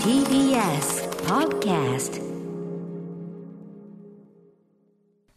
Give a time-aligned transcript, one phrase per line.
[0.00, 2.16] TBS Podcast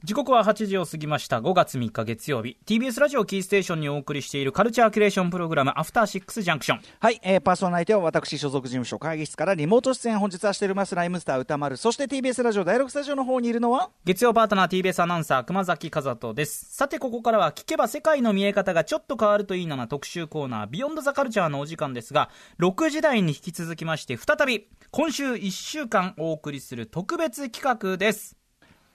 [0.09, 1.39] 時刻は8時を過ぎました。
[1.39, 2.57] 5月3日月曜日。
[2.65, 10.95] TBS ラジオキーステーションにお送りしているカルチャーキュレーションプログラムアフターシックスジャンクションはい、えー、パーソナリティは私所属事務所会議室からリモート出演本日はしております。
[10.95, 11.77] ライムスター歌丸。
[11.77, 13.91] そして TBS ラジオ第6スタジオの方にいるのは？
[14.03, 16.65] 月曜パートナー TBS アナウンサー熊崎和人です。
[16.75, 28.35] さてここからは聞けば世界の見え方がちょっと変わるといいなな特集コーナービヨンドザカルチャーのお時間ですが6時台に引き続きまして再び今週1週間お送りする特別企画です。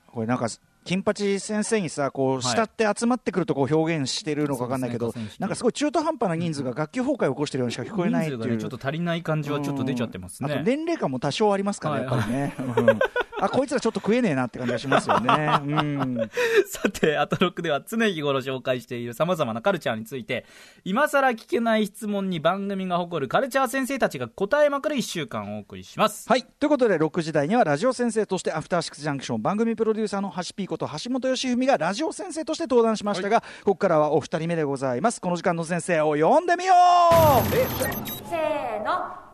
[0.09, 0.49] これなんか
[0.85, 8.59] 金八先生にさこう下って集まってくるとこう表現してるのか分かんないけど、なんかすごい中途半端な人数が学級崩壊を起こしてるようにしか聞こえないっていう。
[8.59, 10.63] ちょっと足りない感じはちょっと出ちゃってますね。
[10.65, 12.99] 年齢感も多少ありますから、はいやっぱりね、うん
[13.41, 15.61] あこいつらちょっと食えねえなって感じがしますよね。
[15.63, 16.31] うん
[16.67, 20.47] さて、アトロックでは常日頃紹介している様々なカルチャーについて、
[20.85, 26.29] 今更聞けない質問に番組が誇るカルチャー先生たちが答えまくる1週間をお送りします。
[26.29, 26.43] はい。
[26.43, 35.21] ということで、6時台にはラジオ先生として、アフターシックスジャンクション番組プロデューサーの橋 P こと橋本義文がラジオ先生として登壇しましたが、ここからはお二人目でございます。
[35.21, 39.25] この時間の先生を呼んでみようせーの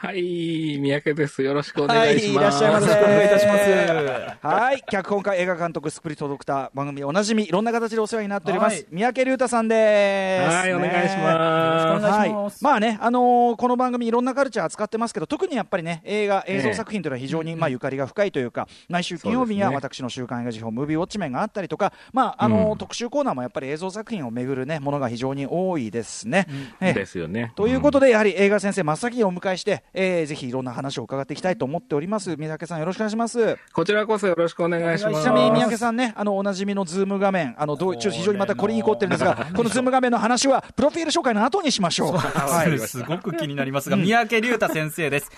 [0.00, 1.42] はい、三宅です。
[1.42, 2.38] よろしくおはい、願いします。
[2.38, 2.86] いらっしゃいませ。
[2.86, 8.74] お願いいたしますはい、脚本家、映画監督、スクリプトドクター、番組おなじみ、いろんな形でお世話になっております。
[8.74, 10.54] はい三宅隆太さんです。
[10.54, 12.30] はいお願いしますますはい、
[12.62, 26.46] まあね、あのーこの番組いろんなカルチャー扱ってますけど、特にやっぱりね、映画、映像作品というのは非常に、まあゆかりが深いというか、毎週金曜日には私の週刊映画時評、ムービーウォッチメンがあったりとか、まああのーうん特集コーナーもやっぱり映像作品をめぐるね、ものが非常に多いですね。
[26.80, 27.52] ええですよね。
[27.56, 32.36] ということで、やはり映画先生、真っ先にお迎えして、えーぜひいろんな話を伺っていきたいと思っております。
[32.36, 33.56] 三宅さん、よろしくお願いします。
[33.72, 35.22] こちらこそよろしくお願いします。
[35.22, 42.16] ちなみに三宅さんね、あのおなじみのズーム画面、あのどうちょっと非常にまたこれに凝ってるんですが、こ のズーム画面の話は、プロフィール紹介の後にしましょう。
[42.16, 45.30] はいすごく気になりますが、三宅龍太先生です。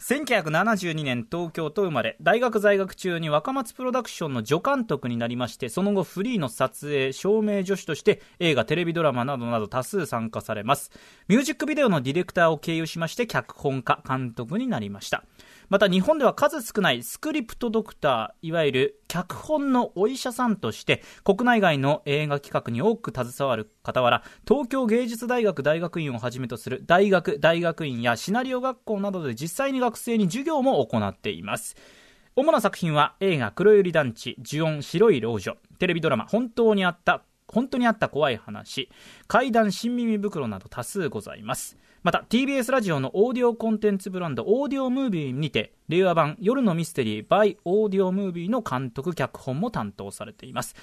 [0.00, 2.16] 1972年東京都生まれ。
[2.20, 10.90] 大学在学中に若松プロダクションの助監督になりましてその後フリーの撮影照明助手として映画テレビドラマなどなど多数参加されます。
[11.28, 15.24] ミュージックビデオのディレクターを経由しまして脚本家監督になりました。
[15.68, 31.76] また日本では数少ないスクリプトドクターいわゆる脚本のお医者さんとして国内外の映画企画に多く携わる傍ら東京芸術大学大学院をはじめとする大学大学院やシナリオ学校などで実際に学生に授業も行っています。
[32.38, 38.90] 主な作品は映画「黒百合団地」「呪音白い老女」テレビドラマ「本当にあった本当にあった怖い話
[39.26, 41.78] 怪談新耳袋など多数ございます。
[42.06, 50.76] また TBS ラジオのオーディオコンテンツブランドオーディオムービーにて令和版夜のミステリー by オーディオムービーの監督脚本も担当されています。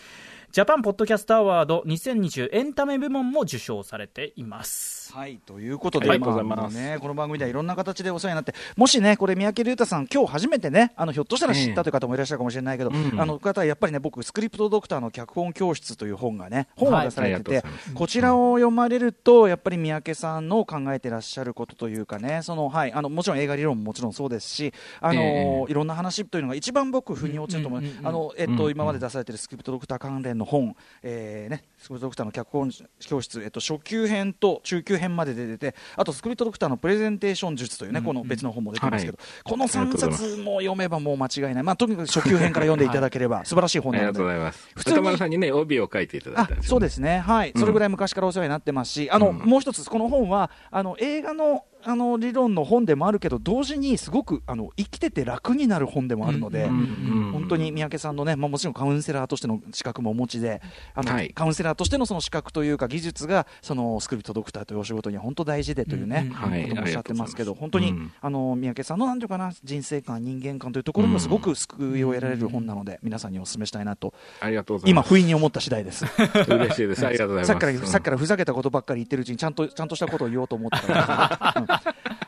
[0.54, 5.12] ジャパンポッドキャストアワード2020エンタメ部門も受賞されています。
[5.12, 6.20] はい、ということで、い。
[6.20, 24.72] まね、この番組ではいろんな形でお世話になって、もしね、これ、三宅龍太さん、今日初めてね、あのひょっとしたら知ったという方もいらっしゃるかもしれないけど、うんあの方はやっぱりね、僕、スクリプトドクターの脚本教室という本がね、本を出されててざいます、こちらを読まれると、やっぱり三宅さんの考えてらっしゃることというかね、そのはい、あのもちろん映画理論ももちろんそうですし、
[25.02, 32.72] あのえいろんな話というのが一番僕、腑に落ちると思う、うんうんうんうんあのえっと、今まで出されてるスクリプトドクター関連の本、えーね、スクリプトドクターの脚本
[33.02, 44.18] 教室、えっと、初級編と中級編までで出て、あとスクリプトドクターのプレゼンテーション術というね、この別の本も出てますけど、この3冊も読めばもう間違いない、まあ、とにかく初級編から読んでいただければ、素晴らしい本ありがなので。
[44.20, 44.70] とうございます。
[44.76, 46.68] 普通に歌丸さんにね、帯を書いていただいあたんですよね。
[46.70, 47.60] そうですね、はい、うん。
[47.60, 49.38] それぐらい昔からお世話になってますし、あのうん。
[49.40, 56.80] もう一つ、この本はあの映画のあの理論の本でもあるけど、同時にすごくあの生きてて楽になる本でもあるので、うん
[57.26, 57.32] うん。
[57.34, 60.62] 本当に三宅さんのね、まあ、もちろんカウンセラーとしての資格もお持ちで、
[60.94, 61.34] あのはい。
[61.34, 68.18] カウンセラーとしてのその資格というか、技術がそのスクリプトドクターというお仕事には本当大事でというね、うんはいこともおっしゃってますけど、あり本当に、うございます。
[68.22, 75.10] あの三宅さんのなんていうかな、人生観、人間観というところにもすごく救いを得られる本なので、皆さんにお勧めしたいなと、ありがとうござい今、ます。
[75.10, 76.06] 不意に思った次第です。
[76.48, 77.06] 嬉しいです。
[77.06, 77.48] ありがとうございます。
[77.48, 81.84] さっきから、さっきからふざけたことばっかり言ってるうちに、ちゃんと、ちゃんとしたことを言おうと思ってた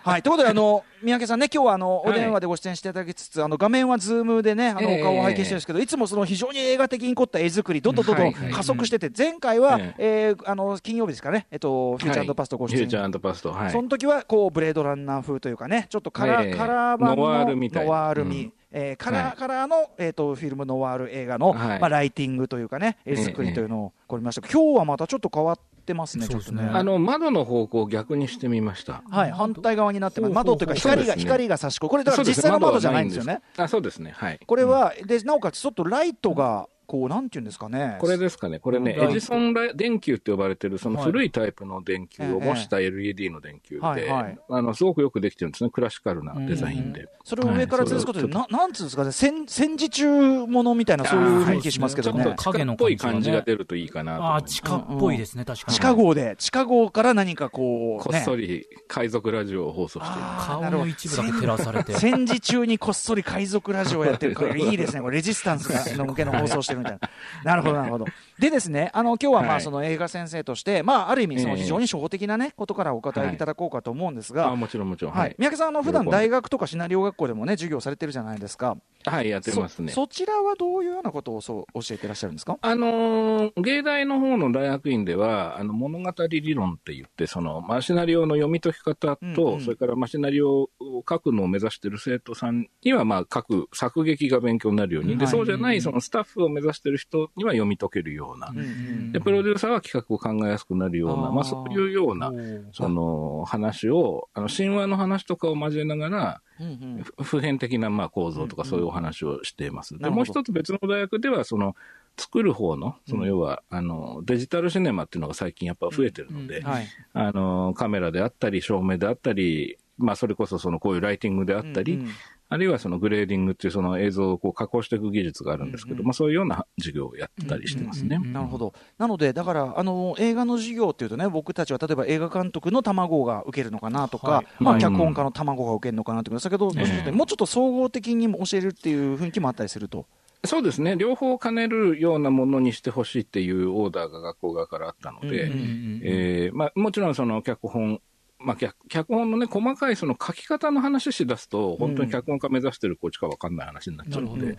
[0.05, 5.01] はい、ということで、あの、三宅さんね、今日はあの、お電話でご出演していただきつつ、あの、画面はズームでね、あの、ええ。
[5.01, 13.51] お顔を拝見してるんですけど、いつもその非常に映画的に凝った絵作り、どんどんどんどんはいはい加速してて、前回は、ええーあの、金曜日ですかね、えっと、フューチャーパストご出演フューチャーパスト。
[13.51, 13.71] はい。
[13.71, 26.69] その時はこうブレードランナー風というかね、ちょっとカラー,、ええカラー版のノワールみたいなノワール味うんえーカラー、はいカラーの、えー、とフィルムノワール映画の、はいまあ、ライティングというかね、絵作りというのをこりましたけど、今日はまたちょっと変わってますね、ちょっとね。
[26.71, 29.03] あの、窓の方向を逆にしてみました。
[29.09, 30.33] はい、反対側になってます。
[30.33, 31.89] 窓というか光が、ね光が差し込む。
[31.89, 33.41] これだから実際の窓じゃないんですよね。。
[33.57, 34.13] あ、そうですね。
[34.15, 34.39] はい。
[34.45, 37.97] これは、で、なおかつちょっとライトがこうなんていうんですかね。
[37.99, 41.05] これですかね、これね、エジソンラ電球って呼ばれてる、そのはい。
[41.05, 44.39] 古いタイプの電球を模した LED の電球で、はいはい。
[44.49, 47.07] あのすごくよくできてるんですね、クラシカルなデザインで。
[47.23, 48.51] それを上から吊るすことで、はい。
[48.51, 49.11] ななんつうんですかね。
[49.11, 52.23] 戦戦時中ものみたいなそういう雰囲気しますけどね。
[52.23, 55.75] ちょっと地下っぽい感じが出るといいかなと思ああ、地下っぽいですね、確かに。
[55.75, 60.27] 地下号で地下号から何かこう、こっそり海賊ラジオを放送している。
[60.39, 61.93] 顔の一部だけ照らされて。
[61.93, 67.09] 戦時中にこっそり海賊ラジオをやってる、いいですね、これレジスタンスがの向けの放送してるみたいな。
[67.43, 68.05] なるほど、なるほど。
[68.39, 75.13] でですね、あの今日はまはいあその映画先生として、まあある意味そのええ非常に初歩的なねことからお答えいただこうかと思うんですが、あもちろんもちろん。
[75.13, 75.35] ははいい。
[75.37, 78.77] 三宅さんあの普段大学とかシナリオ学校でもね授業されてるじゃないですか。
[79.11, 79.91] はい、やってますね。
[79.91, 82.57] そそちらはどういうようなことをそう教えていらっしゃるんですか？
[82.61, 89.61] あのー芸大の方の大学院では、あの物語理論って言って、そのマシナリオの読み解き方と、うんうん。
[89.61, 90.69] それからマシナリオを
[91.07, 95.31] 書くのを目指している生徒さんには、まあ、書く作劇が勉強になるように、ではい。
[95.31, 102.31] そうじゃないそのスタッフを目指している人には読み解けるような、うんでプロデューサーは企画を考えやすくなるような、あーまあ、そういうような
[102.73, 107.03] その話を、あの神話の話とかを交えながら、うんうん。
[107.03, 109.93] ふ普遍的なまあ構造とかそういうお話をしています。
[109.93, 110.15] で、なるほど。
[110.17, 111.75] もう一つ別の大学では、その、
[112.17, 116.65] 作る方の、その要は、あの、デジタルシネマっていうのが最近やっぱ増えてるので、うん。
[116.65, 116.87] はい。
[117.13, 122.11] あの、カメラであったり、照明であったり、まあそれこそそのこういうライティングであったり、うんうん
[122.47, 128.19] あるいはそのグレーディングっていうその映像をこう加工していく技術があるんですけど、うんうんまあそういうような授業をやったりしてますね。
[128.21, 128.73] うんなるほど。
[128.97, 140.05] なので、だから、あの、映画の授業っていうとね、僕たちは例えば映画監督の卵が受けるのかなとか、はいまあ、はい脚本家の卵が受けるのかなとか、先ほどおっしゃったようにもうちょっと総合的にも教えるっていう雰囲気もあったりすると。
[140.45, 140.95] そうですね。
[140.95, 148.01] 両方兼ねるようなものにしてほしいっていうオーダーが学校側からあったので、もちろんその脚本、
[148.45, 154.57] まあ、脚脚本のね、細かいその書き方の話し出すと、本当に脚本家目指してるコーチか分かんない話になっちゃうので、なる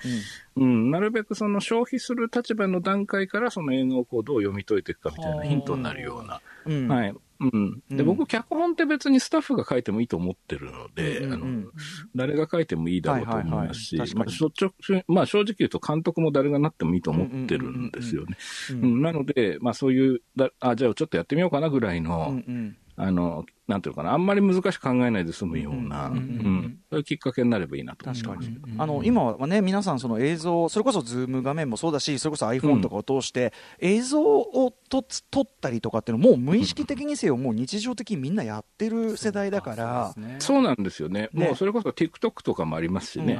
[0.56, 6.40] うん、なるべくその消費する立場の段階からその映画をこうどう読み解いていくかみたいなヒントになるような。
[6.66, 6.88] うん。
[6.88, 7.14] はい。
[7.38, 7.82] うん。
[7.90, 8.04] で、うん。
[8.06, 11.70] 僕、脚本って別にスタッフが書いてもいいと思ってるので、うんうんうんあの、
[12.16, 18.36] 誰が書いてもいいだろうと思いますし、まあ、率直まあ、正直言うと監督も誰がなってもいいと思ってるんですよね。
[18.80, 22.76] なので、まあそういう、だあ、じゃあちょっとやってみようかなぐらいの、うんうん。
[22.96, 28.44] あの、なんていうのかな、あんまり難しく考えないで済むような、うんそういうきっかけになればいいなと思い確か。
[28.44, 40.36] に、あの今はね、皆さん、その映像、それこそズーム画面もそうだし、それこそ iPhone とかを通して、映像をと撮ったりとかっていうのも、もう無意識的にせよ、もう日常的にみんなやってる世代だから、そうですね。
[40.40, 41.28] そうなんですよね。
[41.32, 41.46] ね。
[41.46, 43.38] もうそれこそ TikTok とかもありますしね。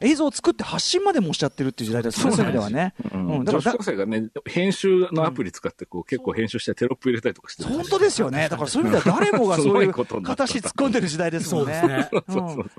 [0.00, 2.94] 映像を作って発信までもしちゃってるっていう時代ですよね、そういう意味ではね。
[3.14, 3.26] うん。
[3.38, 3.44] うん。
[3.44, 12.08] だから女子高生がね、編集のアプリ使ってこう、結構編集してテロップ入れたりとかしてる本当ですよね、だからそういう意味では誰もがそういいう形突っ込んでる時代ですもんね。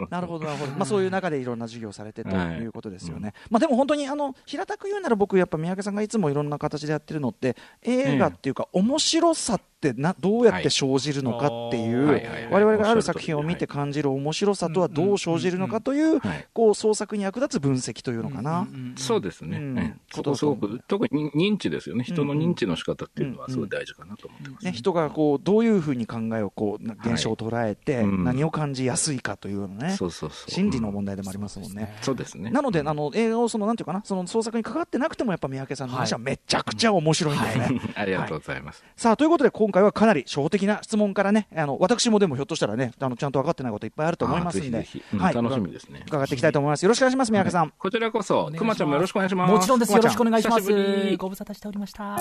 [0.10, 2.58] なるほど、なるほど、まあ、そういう中でいろんな授業をされてとはい。
[2.58, 3.34] いうことですよね。
[3.50, 12.08] まあ、でも本当にあの平たく言うなら、僕、やっぱ三宅さんがいつもいろんな形でやってるのって、映画っていうか、面白さってなどうやって生じるのかっていう、
[12.52, 16.48] 我々がある作品を見て感じる面白さとはどう生じるのかという、はい。
[16.54, 18.68] こう創作に役立つ分析というのかな。
[18.96, 19.58] そうですね。
[19.58, 19.80] うん。
[19.80, 22.04] ええそこすごく、特に認知ですよね。
[22.04, 24.66] 人の認知の仕方っていうのはすごい大事かなと思ってます。
[24.66, 28.24] ね、人がこうどういうふうに考えをこうな現象を捉えて、うん。
[28.24, 30.52] 何を感じやすいかというのね、そうそうそう。
[30.52, 31.96] 心理の問題でもありますもんね。
[32.02, 32.52] そうですね。
[32.52, 37.82] なので、あの映画をそのなんていうかな、その創作に関わってなくても、やっぱ三宅さんの話はめちゃくちゃ面白いんだよね。
[37.96, 38.84] ありがとうございます。
[38.96, 46.04] さあということで、今回はかなり初歩的な質問からね、あの私もでもひょっとしたらね、あのちゃんと分かってないこといっぱいあると思いますんで、あぜひぜひうんはい楽しみですね。
[46.08, 46.84] 伺っていきたいと思います。
[46.84, 47.74] よろしくお願いします、三宅さん。
[47.78, 49.52] こちらこそ、くまちゃんもよろしくお願いします。
[49.52, 49.94] もちろんです。
[49.94, 51.10] よろしくお願いしま久しぶす。
[51.10, 52.18] りご無沙汰しておりました。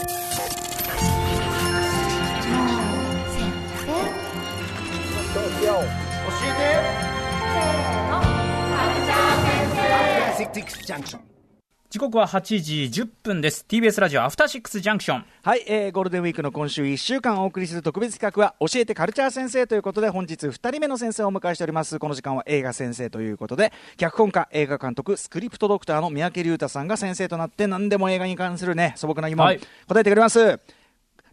[11.91, 13.67] 時刻は8時10分です。
[13.69, 15.25] TBS ラジオアフターシックスジャンクション。
[15.43, 30.61] はい、えーゴールデンウィークの今週1週間お送りする特別企画は教えてカルチャー先生ということで本日2人目の先生をお迎えしておりますこの時間は映画先生ということで脚本家映画監督スクリプトドクターの三宅龍太さんが先生となって何でも映画に関するね素朴な疑問、はい答えてくれます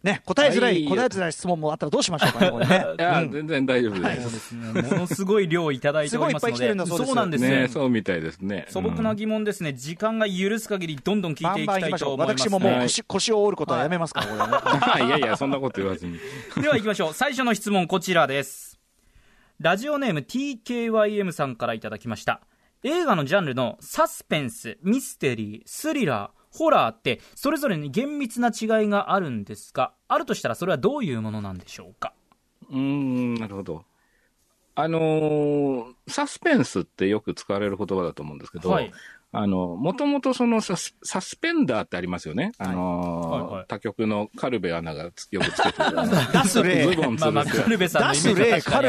[0.08, 4.34] ね答えづらい、はい答えづらい質問もあったらどうしましょうかね これねいや、うん全然大丈夫でそうす。
[4.34, 4.82] ですね。
[4.82, 6.90] ものすごい量いただいておりますのすごいいっぱい来てるんだで。
[6.90, 7.68] そうですそうなんですねね。
[7.68, 8.66] そうみたいですね。
[8.68, 9.72] 素朴な疑問ですね。
[9.72, 12.42] 時間が許す限りどんどん聞いていきたいバン行きましょうと思います。
[12.42, 16.18] 私ももうはい腰,、腰を折ることはやめますから、これはね いやいや、そんなこと言わずに。
[16.60, 17.14] では行きましょう。
[17.14, 18.78] 最初の質問こちらです。
[19.60, 22.40] ラジオネーム TKYM さんからいただきました。
[22.84, 32.12] 映画のジャンルのサスペンス、ミステリー、スリラー、ホラーってそれぞれに厳密な違いがあるんですが、あるとしたらそれはどういうものなんでしょうか？
[32.70, 33.84] うーん、なるほど。
[34.74, 38.92] あのーサスペンスってよく使われる言葉だと思うんですけど、はい
[39.38, 42.52] ああの、もともとそのサスサスペンダーってありますよね。
[42.58, 43.64] あのーはいはい。
[43.68, 45.96] 他局のカルベアナがつよくつけてる。
[46.32, 48.80] 出す例ズボンまあまあ、つるカルベさんのイメージは確か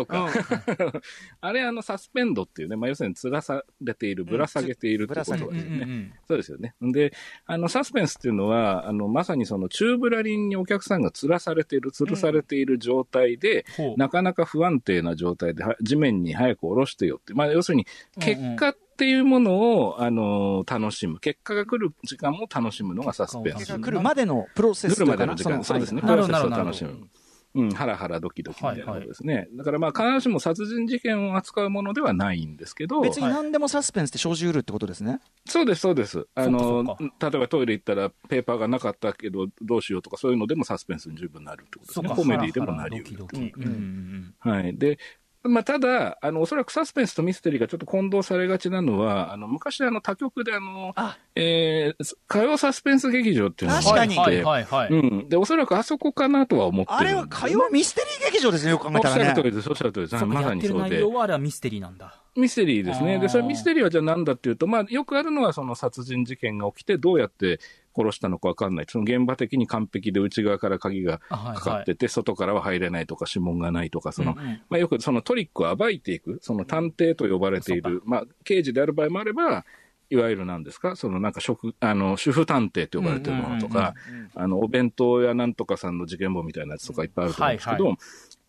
[0.00, 0.30] うか。
[1.40, 5.48] あれ、あの、サスペンドっていうね、まあ、要するに吊らされている、ぶら下げているってことですね。
[5.50, 6.12] うんうんうん。
[6.28, 6.74] そうですよね。
[6.80, 7.12] で、
[7.46, 13.98] あの、サスペンスっていうのは、あの、まさにその、チューブラリンにお客さんが吊らされている、吊るされている状態で、ほう。
[13.98, 17.34] なかなか不安定な状態で、は地面に早く下ろしてよって。
[17.34, 17.86] まあ、要するに、
[18.18, 21.18] 結果っていうものを、あの、楽しむ。
[21.18, 23.78] 結果が来る時間も楽しむのがサスペンス結果。
[23.78, 26.02] 来るまでのプロセス来るまでの時間、そうですね。
[26.02, 27.08] プロセスを楽しむ。
[27.52, 29.48] うん、ハラハラドキドキみたいなことですね。
[29.54, 35.18] だからまあ、必ずしも殺人事件を扱うものではないんですけど、別に何でもサスペンスって生じうるってことですね。
[35.46, 36.28] そうです、そうです。
[36.36, 42.08] あその例えばトイレ行ったらペーパーがなかったけどどうしようとかそういうのでもサスペンスに十分なるってことですね。
[42.14, 43.00] コメディでもなり。
[43.00, 44.76] うんうんはい。
[44.76, 44.98] で、
[45.42, 54.92] まあ、ただ、あの、おそらくサスペンスとミステリーがちょっと混同されがちなのは、あの、昔あの、他局であの、あえー、火曜サスペンス劇場っていうのが確かにあってはいはいはい。
[54.92, 55.28] うん。
[55.30, 59.30] で、おそらくあそこかなとは思ってるんあれは火曜ミステリー劇場ですね、よく考えおったしゃらね。
[59.30, 60.18] る通りです、おっしゃる通りです。
[60.18, 61.00] そうかまさにそうで。
[61.00, 62.20] 容はあれはミステリーなんだ。
[62.36, 63.18] ミステリーですね。
[63.18, 67.60] で、それミステリーはじゃあ何だっていうと、まあ、よくあるのはその殺人事件が起きて、どうやって
[67.96, 68.86] 殺したのかわかんない。
[68.88, 74.34] その現場的に完璧で内側から鍵がかかってて、外からは入れないとか、指紋がないとか、その、
[74.68, 79.64] まあ、よくそのトリックを暴いていく、その探偵と呼ばれている、まあ、刑事である場合もあれば、
[80.10, 83.94] いわゆるなんですか、そのなんか職、あの、主婦探偵と呼ばれているものとか、
[84.34, 87.96] あの、お弁当屋なんとかさんの事件簿みたいなやつとかいっぱいあると思うんですけど、はい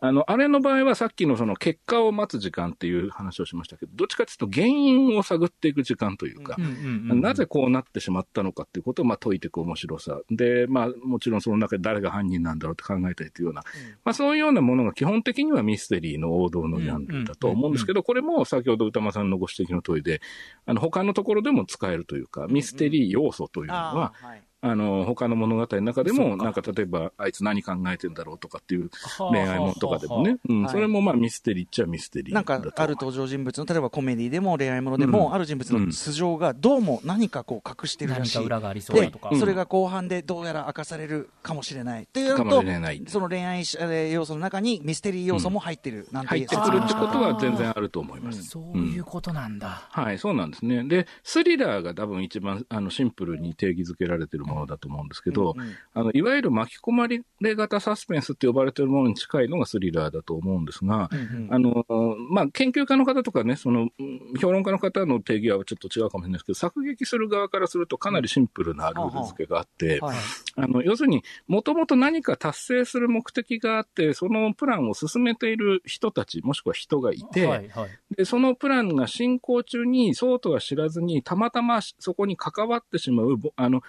[0.04, 10.18] あの、あれの場合はさっきのその結果を待つ時間っていう話をしましたけど、どっちかというと原因を探っていく時間というか、うんうんうんなぜこうなってしまったのかっていうことをまあ解いていく面白さ。
[10.28, 13.62] で、まあもちろんその中で誰が犯人なんだろうって考えたりというような、
[14.04, 20.20] まあそういうようなものが基本的にはミステリーの王道のジャンルだと思うんですけど、これも先ほど歌間さんのご指摘の通りで、
[20.66, 24.14] あの他のところでも使えるというか、ミステリー要素というのは、
[24.62, 30.72] あの、他の物語の中でも、なんか例えば、あいつ何考えてんだろうとかっていうはあ恋愛ものとかでもね、うん、はい。
[30.72, 35.34] それもまあミステリーっちゃミステリーなんかある登場人物の例えばコメディでも恋愛ものでも、うん。
[35.34, 39.30] ある人物の素性がどうも何かこう隠してるらしい裏がありそうだでとか。
[39.36, 42.62] それが後半でどうやら明かされるかもしれないっていうと
[43.08, 48.42] その恋愛えー要素の中にミステリー要素も入ってるなんて入いうってくるってことは全然ああると思います。
[48.44, 49.88] そういうことなんだ。
[49.90, 50.84] はい、そうなんですね。
[50.84, 55.74] で、スリラーが多分一番あのシンプルに定義づけられているものだと思うんですけど、うんうん。
[55.94, 61.10] あのいわゆる巻き込まれ型サスペンスって呼ばれているものに近いのがスリラーだと思うんですが、
[61.50, 61.84] あの、
[62.30, 70.16] まあ、研究家の方とかね、その、うん評論家の方の定義はちょっと違うかもしれないですけど、作劇する側からするとかなりシンプルなルール付けがあって、はい。
[70.56, 78.16] あの、要するに、もともと何か達成する目的があって、そのプランを進めている人たち、もしくは人がいて、はいはい。
[78.16, 83.82] で、そのプランが進行中に、そうとは知らずに、たまたまそこに関わってしまう、ぼあの、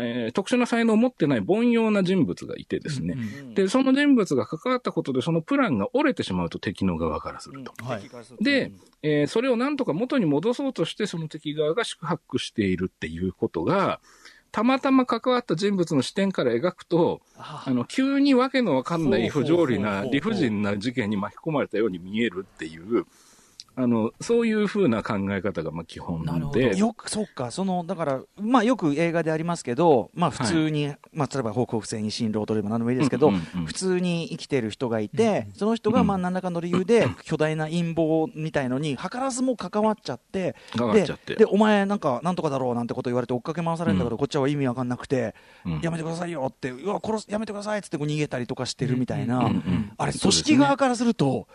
[0.00, 3.14] えー特殊な才能を持ってない凡庸な人物がいてですね。
[3.16, 7.72] うんうんで、その人物が関わったことで、そのプランが折れてしまうと敵の側からすると。
[7.84, 8.02] はい。
[8.42, 14.00] で、えーそれをなんとか元に戻そうとして、その敵側が宿泊しているっていうことが、
[14.50, 23.06] たまたま関わった人物の視点から描くと、ああの、急にわけのわかんない不条理な理不尽な事件に巻き込まれたように見えるっていう、
[23.80, 26.58] あの、そういうふうな考え方がまあ基本なるほど。
[26.58, 41.34] で、よく、そっか、その、だから、まあ、よく映画でありますけど、まあ、普通に、まあ、例えば、報告性に新郎とでも何でもいいですけど、うんうんうん普通に生きてる人がいて、その人が、まあ、何らかの理由で、巨大な陰謀みたいのに、図らずも関わっちゃって、関わっちゃって。
[41.34, 45.80] で、でお前、なんか、なんとかだろうなんてこと言われて追っかけ回されるんだけど、こっちは意味わかんなくて、うん。
[45.80, 51.46] やめてくださいよって、うわ、殺す、やめてくださいっつってこう逃げたりとかしてるみたいな、うんうんあれ、組織側からすると、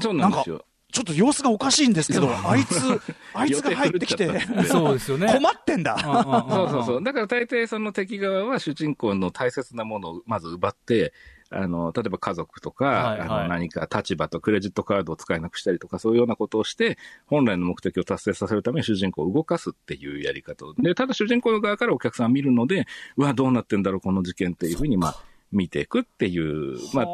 [0.00, 0.64] そうなんですよ。
[0.94, 2.78] ちょっと様子がおかしいんですけど、あいつ、
[3.34, 5.26] あいつが入ってきて、そうですよね。
[5.26, 5.98] 困ってんだ。
[5.98, 7.02] そうそうそう。
[7.02, 11.12] だから大抵その敵側は主人公の大切なものをまず奪って、
[11.50, 16.96] あの、例えば家族とか、はいはいあの何か立場とクレジットカードを使えなくしたりとか、そういうようなことをして、
[17.26, 22.86] 本来の目的を達成させるために主人公を動かすっていうやり方をで、ただ主人公の側からお客さんは見るので、
[23.16, 25.16] うわ、どうなってんだろう、この事件っていうふうに、まあ、
[25.50, 27.06] 見ていくっていう、まあ、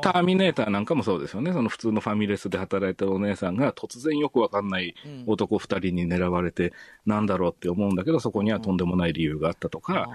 [0.00, 0.22] ター。
[0.22, 1.52] ミネーターなんかもそうですよね。
[1.52, 4.94] その普通のファミレスで働いてるお姉さんが突然よくわかんない
[5.26, 6.72] 男二人に狙われて、
[7.06, 10.08] なんだろうって思うんだけど、そこにはとんでもない理由があったとか、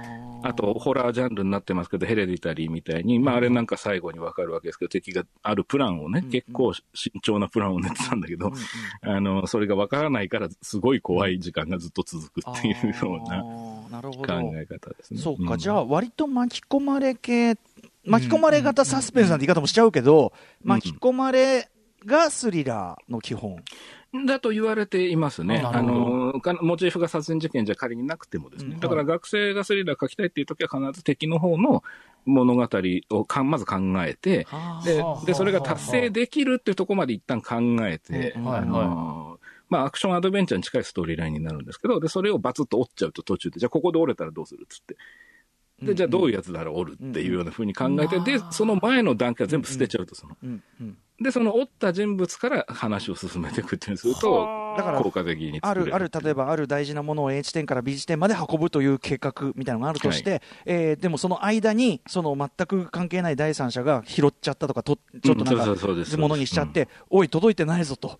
[0.44, 8.52] あと、ホラージャンルになってますけど、ヘレディタリーみたいに、まああれなんか最後にわかるわけですけど、敵があるプランをね、結構慎重なプランを練ってたんだけど、
[9.02, 14.34] あの、それがわからないから、すごい怖い時間がずっと続くっていうようなあーなるほ考ど。
[14.56, 15.20] え方ですね。
[15.20, 15.58] そうか、ん。
[15.58, 17.56] じゃあ、割と巻き込まれ系、
[18.06, 20.34] 巻き込まれ型サスペンスなんて言い方もしちゃうけど、
[20.64, 21.70] 巻き込まれ
[22.06, 23.64] がスリラーの基本。
[24.28, 25.64] だと言われていますね。
[25.66, 28.76] あの、かモチーフが殺人事件じゃ仮になくてもですね。
[28.76, 31.84] うんだから学生がスリラー書きたいっていう時は必ず敵の方の
[32.26, 32.68] 物語
[33.10, 34.46] をかまず考えて、
[34.86, 37.56] ではあ、で、それが達成できるっていうところまで一旦考
[37.88, 44.96] えて、あの、まあ、アクションアドベンチャーに近いストーリーラインになるんですけど、で、それをバツッと折っちゃうと途中で、じゃあここで折れたらどうするっつって。
[45.86, 50.38] で、じゃあどういうやつなら折るっていうような風に考えて、で、その前の段階は全部捨てちゃうと、その。
[51.20, 68.20] うんうんで、その折った人物から話を進めていくっていうにすると、だから効果的にあ作れるある例えばある大事なものを A 地点から B 地点まで運ぶという計画みたいなのがあるとして、えーでもその間にその全く関係ない第三者が拾っちゃったとかとちょっとなんうんそうそうそうかものにしちゃって、おい届いてないぞと。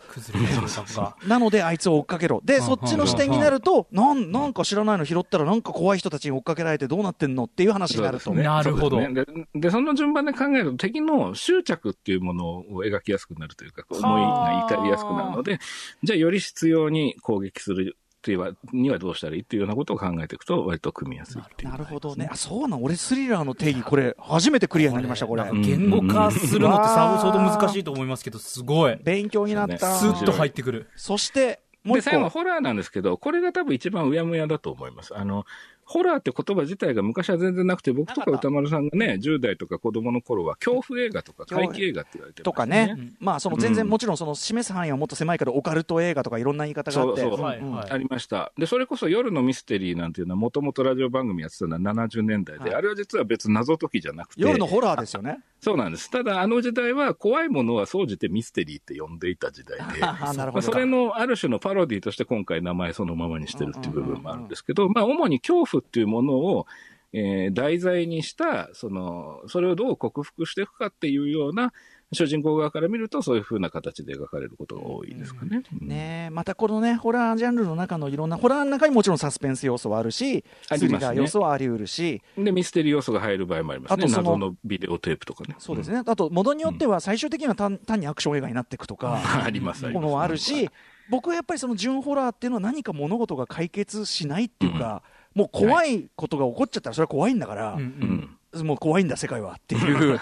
[1.28, 2.42] なのであいつを追っかけろ。
[2.44, 8.50] でそっちの視点になるとなんなんか知らないの拾ったらなんか怖い人たちに追っかけられてどうなってんのっていう話になると、そうですね。
[8.50, 12.46] なるほどでで、その順番で考えると、敵の執着っていうもの
[12.76, 15.60] を描きやすくなるというか、こう思いが怒りやすくなるので、
[16.04, 22.16] じゃあより必要に攻撃するっていうはにはどうしたらいいっていうようなことを考えていくと、割と組みやすいっていう、なるほど。
[22.16, 22.30] ね。
[22.32, 22.84] あそうなん。
[22.84, 25.44] 俺スリラーの定義これ初めてクリアになりましたこれ。
[25.52, 28.96] 言語化するのってさ相当難しいと思いますけど、すごい。
[29.04, 29.96] 勉強になった。
[29.96, 30.88] スッと入ってくる。
[30.96, 35.18] そしてもうで、一最後個ホラーなんですけど、これが多分一番うやむやだと思います。
[35.18, 35.46] あの、
[35.86, 47.42] ホラーって言葉自体が昔は全然なくて、僕とか歌丸さんがね、10代とか子供の頃は恐怖映画とか怪奇映画って言われてましたとかね、まあその全然もちろんその示す範囲はもっと狭いけど、オカルト映画とかいろんな言い方があって、そうそう。
[47.42, 47.92] はいんんはい。
[47.92, 48.52] ありました。
[48.58, 52.76] で、それこそ夜のミステリーなんていうのは、もともとラジオ番組やってたのは70年代で、はい。
[52.76, 55.40] あれは実は別に謎解きじゃなくて、夜のホラーですよね。
[55.64, 56.12] そうなんです。
[56.12, 60.68] ただ、あの時代は怖いものは総じてミステリーって呼んでいた時代で、 あなるほど。
[60.68, 66.66] まあそれのある種のパロディとして今回名前そのままにしてるっていう部分もあるんですけど、まあ主に恐怖っていうものを、
[67.14, 71.72] えー題材にした、その、それをどう克服していくかっていうような、
[72.14, 75.64] 主人公側から見るとそういう風な形で描かれることが多いですかね。
[75.82, 84.04] うんねえまたこのね、ホラージャンルの中のいろんな、ホラーの中にもちろんサスペンス要素はあるし、スリラー要素はあり得るし、で、ミステリー要素が入る場合もありますね。
[84.04, 85.56] あとその謎のビデオテープとかね。
[85.60, 89.44] そうですね、あと、ものによっては最終的には単単にアクション映画になっていくとか、うん。
[89.44, 90.04] あります、あります。
[90.04, 90.70] ものはあるし、
[91.10, 95.04] 僕はやっぱりその純ホラーっていうのは何か物事が解決しないっていうか、
[95.36, 98.66] もう怖いことが起こっちゃったらそれは怖いんだから、うんううんん。
[98.68, 100.16] もう怖いんだ世界はっていう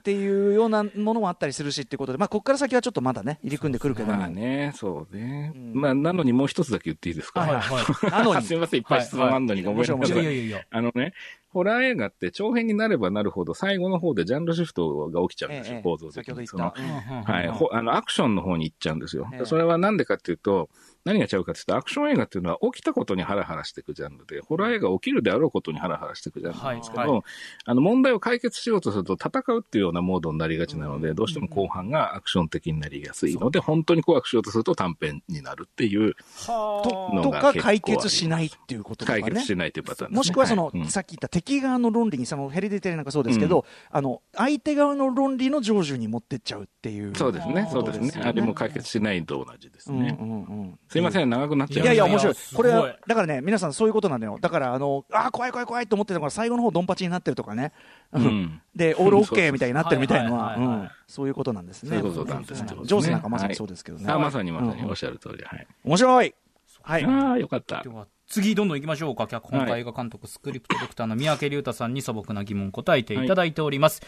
[0.00, 5.52] っていうようなものもあったりするしっていうことで、まあ、ここから先はちょっとまだね入り組んでくるけども、まあね、そうね。
[5.54, 7.40] うんまあ、なのにもう一つだけ言っていいですか？
[7.40, 8.10] はいはい。
[8.10, 10.60] なのにすみません、いっぱい質問あんのにごめんなさいやいやいや。
[10.70, 11.14] あのね、
[11.48, 16.90] ホラー映画って長編になればなるほど、最後の方でジャンルシフトが起きちゃうんですよ、ええ構造的先ほど言に。
[16.90, 19.26] うんはい、ほあの、アクションの方に行っちゃうんですよ。
[19.32, 20.68] ええそれはなんでかっていうと、
[21.08, 27.22] 何が違うかっていうと、アクション映画っていうのは起きたことにハラハラしていくジャンルで、ホラー映画起きるであろうことにハラハラしていくジャンルなんですけど、はいは
[27.64, 36.14] あの、問題を解決しようとすると戦うっていうようなモードになりがちなので、どうしても後半がアクション的になりやすいので、本当に怖くしようとすると短編になるっていう
[36.46, 39.22] とのとかが結構解決しないっていうこととかね。
[39.22, 40.16] 解決しないというパターンですね。
[40.16, 40.86] もしくはその、はいうん。
[40.88, 47.14] さっき言った敵側の論理にそのヘリディテリなんかそうですけど、あの相手側の論理の成就に持ってっちゃうっていう。
[47.16, 48.08] そうですね、そうですね。
[48.08, 50.16] よあれも解決しないと同じですね。
[50.20, 52.34] うんうんうんすいません、長くなっちゃいやいや、いや面白い。
[52.54, 54.38] これは、だからね、皆さんそういうことなんだよ。
[54.40, 57.72] だから、あの、あー怖い怖い怖いと思ってたから、最後の方ドンパチになってるとかね。
[58.12, 58.62] ううんん。
[58.74, 61.90] で、オールオッケーみたいになってるみたいのは、そういうことなんですね。
[61.90, 64.10] そういうことなんですってことジョなんかまさにそうですけどね。
[64.10, 65.44] あ、まさにまさにうんおっしゃる通り。
[65.44, 65.66] はい。
[65.84, 66.34] 面白い。
[66.82, 67.04] はい。
[67.04, 67.88] ああ、よかったで。
[67.88, 74.02] は次どんどん行きましょうか脚本家映画監督、スクリプトドクターの三宅龍太さんに素朴な疑問答えていただいております、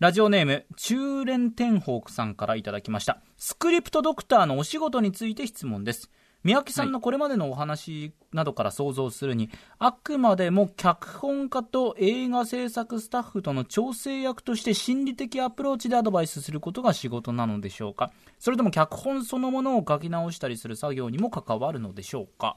[0.00, 6.10] ラジオネーム中連天ホークさんからいただきましたスクリプトドクターのお仕事について質問です
[6.42, 18.10] 三宅さんのこれまでのお話などから想像するに、あくまでも脚本家と映画制作スタッフとの調整役として心理的アプローチでアドバイスすることが仕事なのでしょうか。
[18.38, 22.56] それとも脚本そのものを書き直したりする作業にも関わるのでしょうか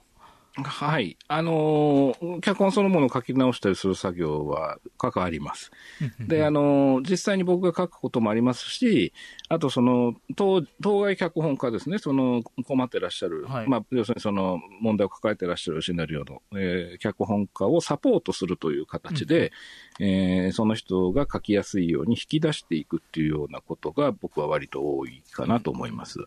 [0.56, 1.18] はい。
[1.28, 5.72] あのー脚本そのものを書き直したりする作業は関わります。
[6.20, 9.14] で、あのー実際に僕が書くこともありますし、
[9.50, 19.52] あとその、当当該脚本家ですね、その困ってらっしゃる、はいまあ、要するにその問題を抱えてらっしゃるシナリオの、えー脚本家をサポートするという形で、
[20.00, 26.20] えーその人が書きやすいように引き出していくっていうようなことが僕は割と多いかなと思います。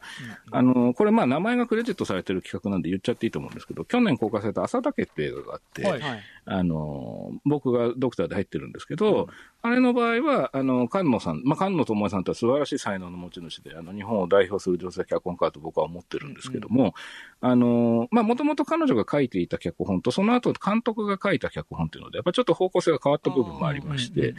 [0.51, 6.01] あのーこれまあ名前がクレジットされてる企画なんで言っちゃっていいと思うんですけど、去年公開された朝だけって映画があって、はい。
[6.01, 6.21] はい。
[6.49, 9.29] あの、僕がドクターで入ってるんですけど、
[9.63, 16.95] あれの場合は、あの、菅野さん、まあ、菅野智恵さんとは素晴らしい才能の持ち主で、あの、日本を代表する女性脚本家だと僕は思ってるんですけども、
[17.41, 24.35] あの、まあ、もともと彼女が書いていた脚本と、その後監督が書いた脚本っていうので、やっぱちょっと方向性が変わった部分もありまして、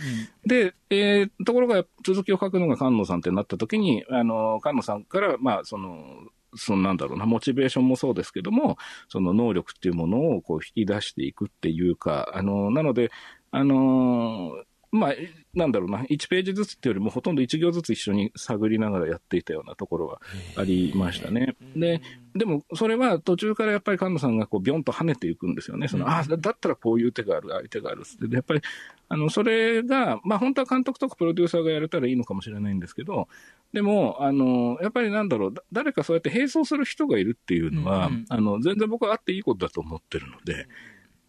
[0.45, 8.77] で、えーところが続きを書くのが菅野さんってなった時に、あの、菅野さんから、まあ、その、そのなんだろうな、モチベーションもそうですけども、
[9.09, 13.11] その能力っていうものをこう引き出していくっていうか、あの、なので、
[13.51, 15.13] あのーまあ、
[15.53, 20.21] なんだろうな、1ページずつっていうよりも、ほとんど1行ずつ一緒に探りながらやっていたようなところは
[20.55, 21.55] ありましたね。
[21.75, 22.01] で、
[22.35, 25.87] でも、それは途中からやっぱり菅野さんがこう、ビョンと跳ねていくんですよね。
[25.87, 28.27] その、ああ、だったらこういう手がある、ああいう手があるって。
[28.27, 28.61] で、やっぱり、
[29.09, 33.27] あの、それが、まあ、本当は監督とかプロデューサーがやれたらいいのかもしれないんですけど、
[33.73, 40.67] でも、あの、やっぱりなんだろう、だ誰かそうやって並走する人がいるっていうのは、うんうんあの、全然僕はあっていいことだと思ってるので、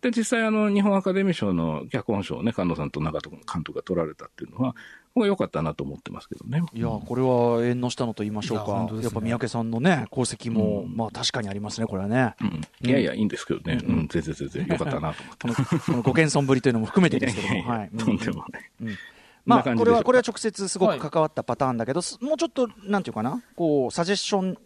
[0.01, 4.77] で、実際、あの、日本アカデミー賞の脚本賞をね、菅野さんと長門監督が取られたっていうのは、
[5.15, 6.63] 僕は良かったなと思ってますけどね。
[6.73, 9.03] いやこれは縁の下のと言いましょうか、ですね。
[9.03, 12.37] やっぱ三宅さんのね、功績も、まあ確かにありますね、これはね。
[12.41, 12.89] うん。
[12.89, 13.81] いやいや、いいんですけどね。
[13.83, 15.65] うん、全然全然良かったなと思って。
[15.65, 17.91] このこのご謙遜ぶりというのも含めてですけども、 はい。
[17.99, 18.97] とんでもない。
[19.45, 24.59] まあ、こんな感じこれは、これは直接すごく関わったパターンだけど、すもうちょっと、なんていうかな、こう、サジェッション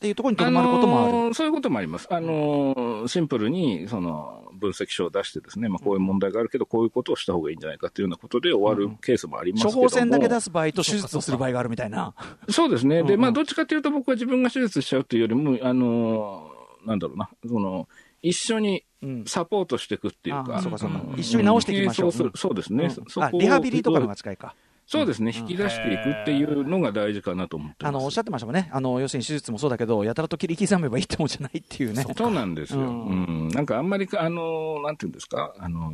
[0.00, 1.12] っていうところにとどまることもある。
[1.12, 2.08] のーそういうこともあります。
[2.10, 9.82] あのーシンプルに、その、分析書を出してですね、まあ、こういう問題があるけど、こういうことをした方がいいんじゃないかっていうようなことで終わるケースもありますけども。
[9.82, 12.14] 処方箋だけ出す場合と手術をする場合があるみたいな。
[12.48, 12.96] そうですね。
[12.96, 17.88] で、うんうんまあ、どっちかというと僕は自分が手術しちゃうというよりも、あのーなんだろうな、その、
[18.22, 22.84] 一緒にうんサポートしていくっていうか、うん一緒に直していきましょうそうですね。
[22.84, 24.54] うんリハビリとかのが近いか。
[24.90, 27.88] そうですね、引き出していくっていうのが大事かなと思ってます。
[27.88, 28.68] あの、おっしゃってましたもんね。
[28.72, 32.04] あの、要するに手術もそうだけど、やたらと切り刻めばいいってもんじゃないっていうね。
[32.16, 32.80] そうなんですよ。
[32.80, 35.92] ううんん、なんかあんまりか、あの、なんていうんですか、あの、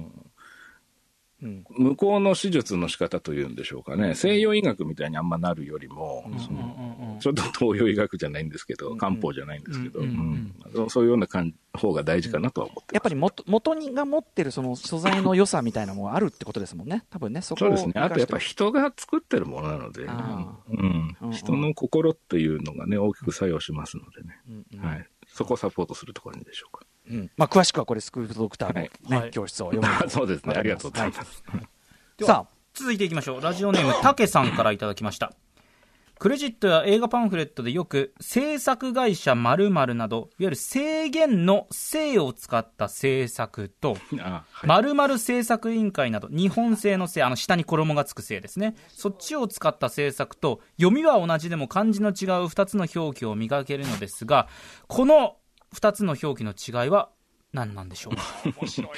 [1.43, 1.65] うん。
[1.69, 10.91] 向こうの手術の仕方というんでしょうかね、西洋医学みたいにあんまなるよりも、そのちょっと東洋医学じゃないんですけど、漢方じゃないんですけど、うんうんうん。
[10.91, 17.05] そういうような感方が大事かなとは思ってやっぱり元元にが持ってるその素材の良さみたいなのもあるってことですもんね。
[17.11, 17.93] 多分ね、そこをそうですね。
[17.97, 20.79] あとやっぱ人が作ってるものなので、あうん。
[20.79, 21.17] うん。
[21.21, 24.41] うん人の心っていうのがね、大きく作用しますのでね。
[24.49, 24.81] うんうん。
[24.81, 25.07] はい。
[25.27, 26.87] そこをサポートするところにでしょうか。
[27.11, 27.31] うん。
[27.37, 29.31] まあ、詳しくはこれ、スクールドクターの、ねはい。
[29.31, 30.03] 教室を読む。
[30.03, 30.55] と そうですね。
[30.57, 31.43] ありがとうございはます。
[32.25, 33.41] さあ、続いていきましょう。
[33.41, 35.33] ラジオネームたけさんからいただきました。
[36.19, 43.99] クレジットや映画パンフレットでよく制作会社〇〇などいわゆる制限の制を使った制作と
[44.65, 48.77] 〇〇制作委員会など日本製の製あの下に衣がつく製ですね。
[48.89, 52.15] そっちを使った制作と読みは同じでも漢字の違う
[52.47, 54.49] 2つの表記を磨けるのですが
[54.87, 55.37] この
[55.77, 57.11] 2つの表記の違いは
[57.53, 58.23] 何なんでしょうか？
[58.55, 58.89] 面白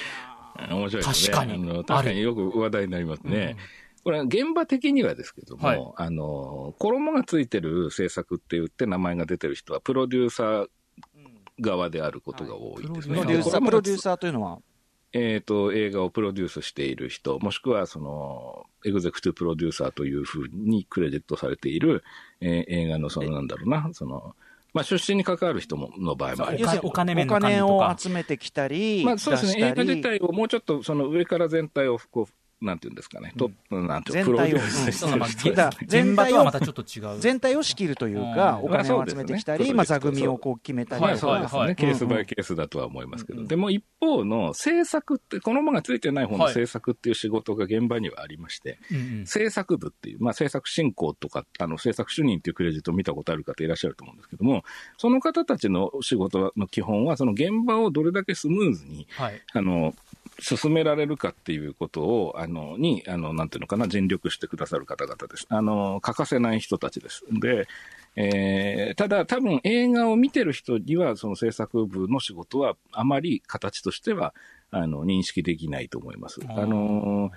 [0.86, 1.34] いですね。
[1.36, 1.84] 確かに。
[1.84, 3.56] 確かによく話題になりますね。
[4.04, 5.92] これは現場的にはですけども、はい。
[5.96, 10.66] あの、衣がついてる制作って言って名前が出てる人はプロデューサー
[11.60, 13.16] 側であることが多いですね。
[13.16, 14.58] プロデューサー、プロデューサーというのは、
[15.12, 22.02] えー、と映画をプロデュースしている人、もしくはそのエグゼクティブプロデューサーというふうにクレジットされている、
[22.40, 24.34] えー映画のそのなんだろうな、その
[24.78, 26.78] まあ、出身に関わる人もの場合もあります。
[26.84, 34.56] お金お金を集めてきたり、まあ、そうですね、映画自体をもうちょっとその上から全体をこう、なんていうんですかね、トップ、なんていうのプロ全体を。
[34.56, 37.20] デュースして全体を場とはまたちょっと違う。
[37.20, 38.66] 全体を仕切るというか、うん。
[38.66, 41.76] お金を集めてきたり、まあまあ、そうです座組をこう決めたりですね、はいはい。
[41.76, 46.54] ケースバイケースだとは思いますけど、でも一方の制作って、このままがついてない方のはい。
[46.54, 48.78] 制作っていう仕事が現場にはありまして、
[49.24, 54.64] 制作部っていう、まあ、制作進行とか、あの制作主任っていうクレジットを見たことある方いらっしゃると思うんですけども、
[54.96, 59.40] その方たちの仕事の基本は、その現場をどれだけスムーズに、はい。
[59.52, 59.94] あの、
[60.40, 65.46] 進められるかっていうことを、あの、に、あの、なんていうのかな、尽力してくださる方々です。
[65.48, 67.24] あの、欠かせない人たちです。
[67.30, 67.66] で、
[68.16, 74.34] えーただ多分映画を見てる人には、その制作部の仕事はあまり形としては、
[74.70, 76.40] あの、認識できないと思います。
[76.48, 77.30] あの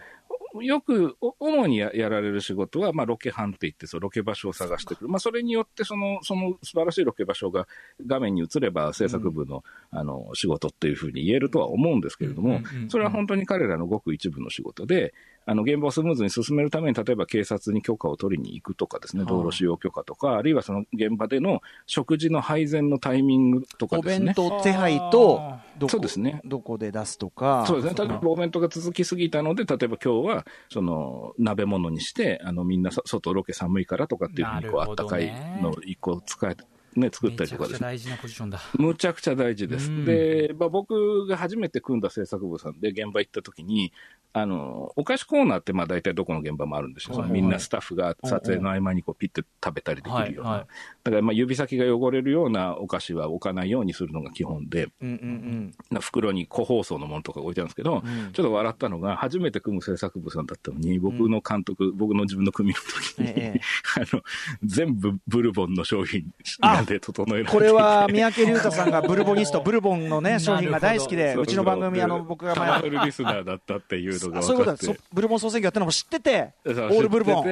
[0.61, 5.09] よく、お主にややられる仕事は、まあ、ロケハンって言って、そのロケ場所を探してくる。
[5.09, 7.67] まあ、それによって、その、その素晴らしいロケ場所が
[8.05, 15.13] 画面に映れば、制作部の、あの、仕事っていうふうに言えるとは思うんですけれどもうんうんうんうん、それは本当に彼らのごく一部の仕事で、
[15.45, 24.25] あの、現場をスムーズに進めるために、例えば警察に許可を取りに行くとかですね、はあ道路使用許可とか、あるいはその現場での食事の配膳のタイミングとかおですね。
[24.27, 26.41] 弁当手配とあ、どこそうですね。
[26.45, 28.07] どこで出すとか、そうですね。
[28.07, 35.59] 例えばお弁当が続きすぎたので、例えば今日は、その、鍋物にして、あの、みんなそ外ロケ寒いからとかっていうふうに、こう、あったかいね。
[35.61, 36.55] の一個使え、
[36.95, 37.77] ね、作ったりとかですね。
[37.77, 38.59] くちゃ大事なポジションだ。
[38.73, 39.89] むちゃくちゃ大事です。
[39.89, 40.05] うん。
[40.05, 43.93] で、まあ、僕が初めて組んだ制作部さんで現場行った時に、
[44.33, 47.15] あの、お菓子コーナーってまあ大体どこの現場もあるんですよ。
[47.15, 50.49] はいそのみんなスタッフが撮影の合間にこうピッて食べたりできるような。
[50.49, 50.67] はいはい。
[51.03, 58.31] だからまあ指先が汚れるようなお菓子は置かないようにするのが基本で、うんうんな袋に個包装のものとか置いてあるんですけど、うん。
[58.31, 63.61] ちょっと笑ったのが、初めて組む制作部さんだったのに、僕の監督、僕の自分の組の時に、ええ。
[64.15, 64.21] の、
[64.63, 67.57] 全部ブルボンの商品なんで整えられていて。
[67.57, 71.47] これは三宅龍太さんがブルボニスト、ブルボンのね、商品が大好きで、そうう。
[71.47, 77.45] ちの番組、あの、僕が前、フルリスナーだったっていうのがそういうことだ、分かってそブルボン総選挙やったのも知ってて、オールブルボン。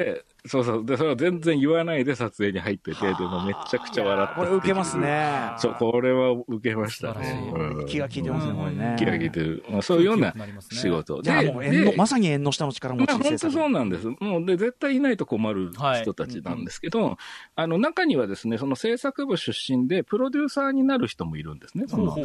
[0.45, 0.85] そうそう。
[0.85, 4.97] で、それを全然言わないで撮影に入ってて、でもめちゃくちゃ笑ってこれ受けます。
[4.97, 5.51] ね。
[5.57, 7.51] そう、これは受けましたね。
[7.53, 8.95] うん気が利いてますね、これね。
[8.97, 9.63] 気が利いてる。
[9.69, 10.33] まあ、そういうような
[10.71, 11.21] 仕事。
[11.21, 14.07] じゃあもう縁の、まさに縁の下の力持ちまあ、本当制作そうなんです。
[14.07, 15.71] もう、で、絶対いないと困る
[16.01, 17.17] 人たちなんですけど、
[17.55, 22.15] あの、中にはですね、その制作部出身で、プロデューサーになる人もいるんですね、その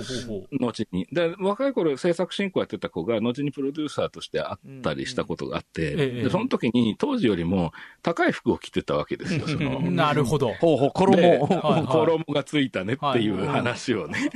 [0.61, 1.07] 後に。
[1.11, 7.72] で、若い頃制作進行やってた子が、後にプロデューサーとして会ったりしたことがあって、うんええで、その時に、当時よりも
[8.05, 9.81] 高い服を着てたわけですよ、その。
[9.81, 10.53] なるほど。
[10.53, 11.47] ほうほう、衣でを。
[11.47, 14.31] はいはい衣がついたねっていう話をね。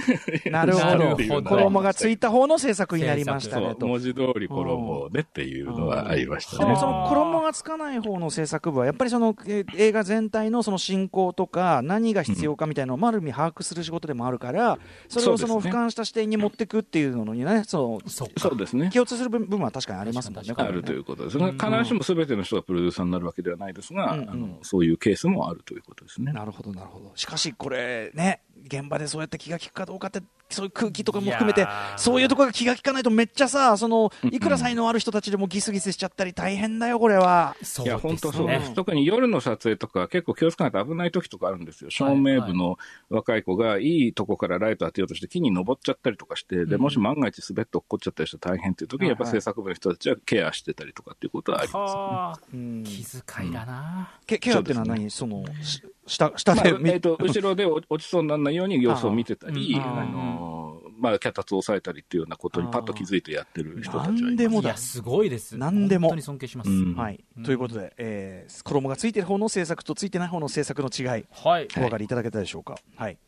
[0.50, 1.16] なるほど。
[1.44, 3.86] 衣がついた方の制作になりましたねと。
[3.86, 6.76] 文字通り衣をねっていうのはありましたねでも。
[6.78, 14.78] その衣がつかない方の制作部は、やっぱりそのえー映画全体のその進行とか、何が必要かみたいなのを、まるみ把握する仕事でもあるから、
[15.08, 18.34] それをその俯瞰した視点に持っていくっていうのにね、そそっか。
[18.40, 18.90] そうですねの。
[18.90, 21.38] 共通する部分は確かにありますもんねあるということです。
[21.38, 26.32] 必ずしも全ての人がプロデューサーになるわけではないですが、うんうんあのそういうケースもあるということですね。
[26.32, 27.12] なるほど、なるほど。
[27.14, 31.66] しかし、これね、現場でそうやって気が利くかどうかって、そういう空気とかも含めて
[31.98, 37.56] そういうところが気が利かないと、めっちゃさ、そのいくら才能ある人たちでもギスギスしちゃったり、大変だよ、これは。
[37.62, 38.46] そいや、本当そう。
[38.46, 38.68] です。
[38.70, 38.74] ね。
[38.74, 41.90] 特に夜の撮影とか結構気をつかないと危ない時とかあるんですよ。
[41.90, 42.78] 照明部の
[43.10, 48.86] 若い子がいいとこからライト当てようとして木に登っちゃったりとかして、で、もし万が一滑って落っこっちゃったりしたら大変ってい。
[48.86, 52.84] う時にやっぱ制作部の人たちはケアしてたりとかっていうことはありますうん。
[52.84, 54.18] 気遣いだな。
[54.26, 55.10] ケケアっていうのは何？
[55.10, 65.56] その、し下、下でまあ、えっ、と、後ろで落落ちそうにならないように様子を見てたり、あのーまあ、脚立を抑えたりっていうようなことにパッと気づいてやってる人たちはいでもだいや、すごいです。
[65.56, 66.70] なんでも本当に尊敬します。
[66.70, 67.24] うんはい。
[67.44, 71.68] ということで、えー衣がついてる方の制作とついてない方の制作の違い、はい。
[71.76, 72.78] お分かりいただけたでしょうか？
[72.96, 73.18] はい。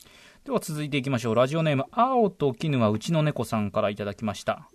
[0.44, 1.35] では続いていきましょう。
[1.35, 4.68] ラジオネーム、青と絹はうちの猫さんからいただきました。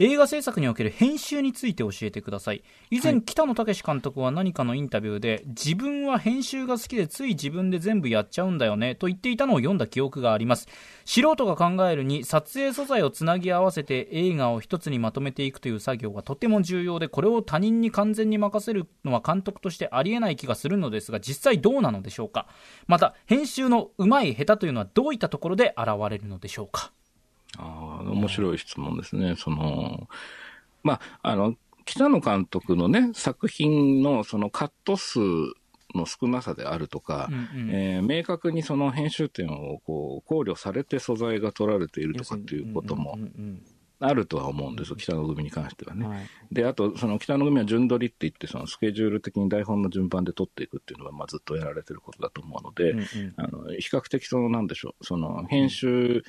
[0.00, 2.62] 映画制作における編集について教えてください。
[2.90, 10.68] 以前、北野武監督は何かのインタビューで、自分は編集が好きでつい自分で全部やっちゃうんだよね、と言っていたのを読んだ記憶があります。
[11.04, 22.46] 素人が考えるに、撮影素材をつなぎ合わせて映画を一つにまとめていくという作業がとても重要で、これを他人に完全に任せるのは監督としてありえない気がするのですが、実際どうなのでしょうか。
[22.86, 26.92] また、編集の上手い下手というのはどういったところで現れるのでしょうか。
[27.58, 29.34] ああ、面白い質問ですね。
[29.36, 30.08] その、
[30.82, 35.20] まあ、あの、北野監督のね、作品のそのカット数
[35.94, 43.62] の少なさであるとか、うんうんえー明確にその編集点をこう考慮されて素材が取られているとかっていうこともうんうん
[44.00, 46.06] あるとは思うんですよ、北野組に関してはね。
[46.06, 56.22] うんはいで、あと、その北野組は順取りって言って、そのスケジュール的に台本の順番で取っていくっていうのは、まあずっとやられてることだと思うので、うんうんあの、比較的その、なんでしょう、その、編集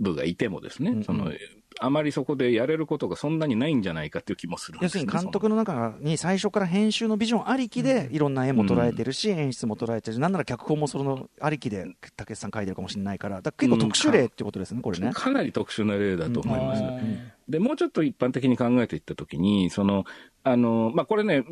[0.00, 1.04] 部がいてもですね、うんうん。
[1.04, 1.32] その、
[1.80, 15.12] あまりそこでやれることがそんなにないんじゃないかっていう気もするんですね要するに監督の中に最初から編集のビジョンありきでいろんな絵も捉えてるし、演出も捉えてるし、なんなら脚本もそのありきで武さん書いてるかもしれないから、だから結構特殊例ってことですね、これね。
[15.12, 16.82] かなり特殊な例だと思います。
[16.82, 20.04] うんで、もうちょっと一般的に考えていったときに、その、
[20.42, 21.44] あの、まあ、これね、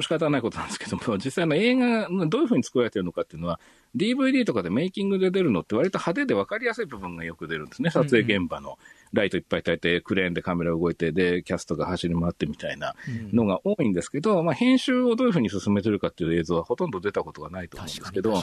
[0.00, 3.60] 仕方ないことなんですけども、実際の映画がどういうふうに作られてるのかっていうのは、
[3.96, 7.90] DVD とかでメイキングで出るのって割と派手で分かりやすい部分がよく出るんですね。
[7.90, 8.78] 撮影現場の。
[9.12, 12.94] ライトいっぱい焚いて、クレーンでカメラ動いて、で、キャストが走り回ってみたいな
[13.32, 18.40] のが多いんですけど、まあ、編集をどういうふうに進めてるかっていう映像はほとんど出たことがないと思うんですけど、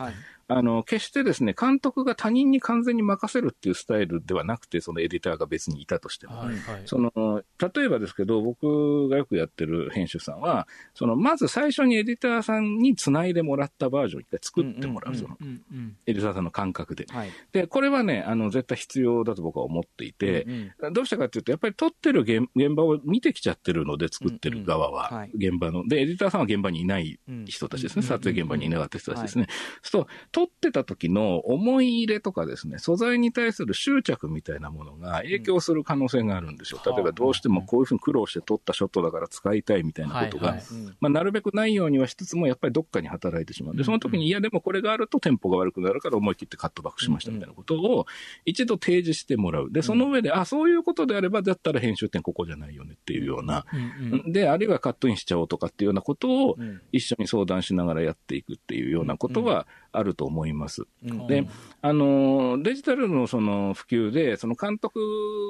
[0.47, 6.38] あの、決してですね、監督が他人に完全に任せるっていうスタイルではなくて、そのエディターが別にいたとしても。
[6.38, 6.82] はいはい。
[6.86, 7.43] その、
[7.75, 15.97] 例えばですけど、僕がよくやってる編集さんは、その、まず最初にエディターさんに繋いでもらったバージョンを一回作ってもらう、うんうんその、うんうん。
[16.06, 17.08] エディターさんの感覚で。
[17.10, 17.32] はい。
[17.51, 20.54] で、これはね、あの、絶対必要だと僕は思っていて、うん
[20.91, 25.21] どうしてかっていうと、やっぱり撮ってる現現場を見てきちゃってるので、作ってる側は、うんうん。
[25.21, 25.31] はい。
[25.35, 25.87] 現場の。
[25.87, 29.47] で、エディターさんは現場にいない人たちですね、うん撮影現場にいなかった人たちですね。
[29.81, 36.79] そうすると、撮ってた時の思い入れとかですね、素材に対する執着みたいなものが影響する可能性があるんですよ。
[36.85, 40.65] うん例えば、どうしてもこういうふうに苦労して撮ったショットだから使いたいみたいなことが、はいはい。
[40.99, 43.75] まあ、なるべくないようにはしつつも、やっぱりどっかに働いてしまう。
[43.75, 48.05] で、その時に、いや、でもこれがあるとテンポが悪くなるから思い切ってカットバックしましたみたいなことを
[48.45, 49.71] 一度提示してもらう。
[49.71, 53.65] で、その上で、あ、そういうことであれば、だったら編集点ここじゃないよねっていうような。
[53.73, 60.84] うんうんで、あるいはカットインしちゃおうとかっていうようなことをうん一緒に相談しながらやっていくっていうようなことはあると思います。
[61.03, 61.27] うん。
[61.27, 61.47] で、
[61.81, 64.99] あの、デジタルのその普及で、その監督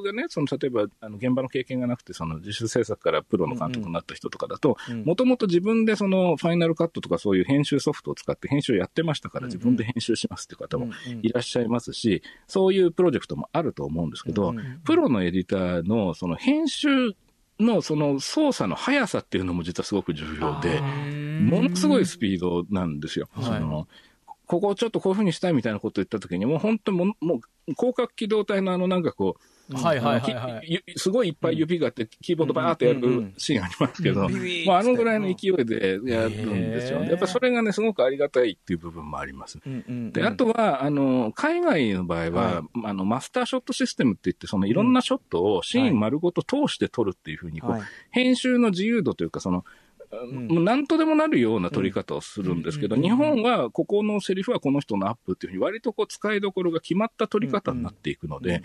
[0.05, 14.53] がね、その例えば、あの現場の経験がなくて、その自主制作からプロの監督になった人とかだとうん、もともと自分でそのファイナルカットとかそういう編集ソフトを使って編集をやってましたから、自分で編集しますっていう方もいらっしゃいますし、そういうプロジェクトもあると思うんですけど、
[14.84, 17.15] プロのエディターのその編集
[17.60, 23.27] のその操作の速さっていうのも実はすごく重要で、ものすごいスピードなんですよ。
[23.34, 23.45] はい。
[23.45, 23.88] その
[24.45, 27.39] ここをちょっとこういうふうにしたいみたいなことを言ったときに、もう本当もう、もう
[27.73, 29.41] 広角機動隊のあのなんかこう、
[29.73, 30.84] はいはいはいきはい。
[30.88, 37.10] ゆすごいいっぱい指があって、キーボードバーってやるシーンありますけど、うんビビーまあ、あのぐらいの勢いでやるんですよね。
[37.10, 39.60] やっぱそれがね、すごくありがたいっていう部分もあります。
[39.65, 47.81] うんうんで、あとは、あの、海外の場合は、あの、マスターショットシステムって言って、そのいろんなショットをシーン丸ごと通して撮るっていうふうに、こうはい
[48.12, 49.63] 編集の自由度というか、その、ん
[50.25, 58.63] もう何とでもなるような撮り方をするんですけど、日本はここのセリフはこの人のアップっていうふうに、割とこう使いどころが決まった撮り方になっていくので、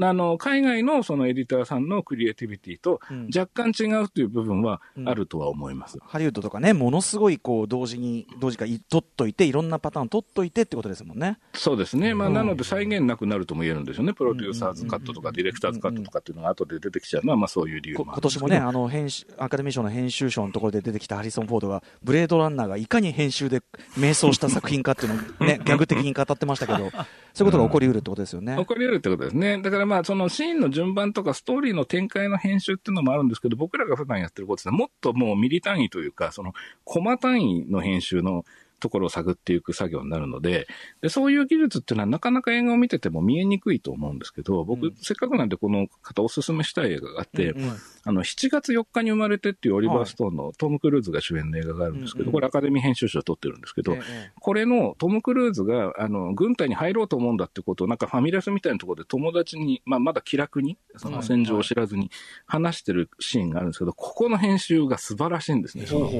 [0.00, 3.28] あの、海外のそのエディターさんのクリエイティビティとうん。
[3.34, 5.98] 若干違うという部分はあるとは思います。
[6.02, 11.38] ハリウッドとかね、ものすごいこう同時に、同時かい取っといて、いろんなパターン取っといてってことですもんね。
[11.52, 12.14] そうですね。
[12.14, 14.14] まあ、なので再現なくなるとも言えるんですよね。
[14.14, 17.24] プロデューサーズカットとかディレクターズカットとかっていうのが後で出てきちゃう。
[17.24, 23.62] のは、まあそういう理由こもあるんですけど今年もね、あの編集アカデミー賞の編集賞のところで出てきたハリソン・フォードが、ブレードランナーがいかに編集で
[23.96, 26.90] 迷走した作品かっていうのを、ね、 ギャグ的に語ってましたけど、
[27.32, 28.56] そういうことが起こりうるってことですよね。
[28.56, 29.60] 起こり得るってことですね。
[29.60, 36.52] だからまあ、そのシーンの順番とかストーリーの展開の編集っていうのもあるんですけど、僕らが普段やってることですね、もっともうミリ単位というか、その、
[36.84, 38.44] コマ単位の編集の
[38.84, 40.66] ところを探っていく作業になるので、
[41.00, 47.76] でそういう技術っていうのはなかなか映画を見てても見えにくいと思うんですけど、僕、せっかくなんでこの方おすすめしたい映画があって、うんうん。
[48.04, 52.32] あの、7月4日に生まれてっていうオリバー・ストーンのトム・クルーズが主演の映画があるんですけど、うんうん。
[52.32, 62.10] これアカデミー編集賞を取ってるんですけど、ええこれのトム・クルーズが、あの、軍隊に入ろうと思うんだってことを、なんかファミレスみたいなところで友達に、まあ、まだ気楽に、その戦場を知らずに
[62.46, 65.86] 話してるシーンがあるんですけど、ここの編集が素晴らしいんですね。
[65.86, 66.10] その。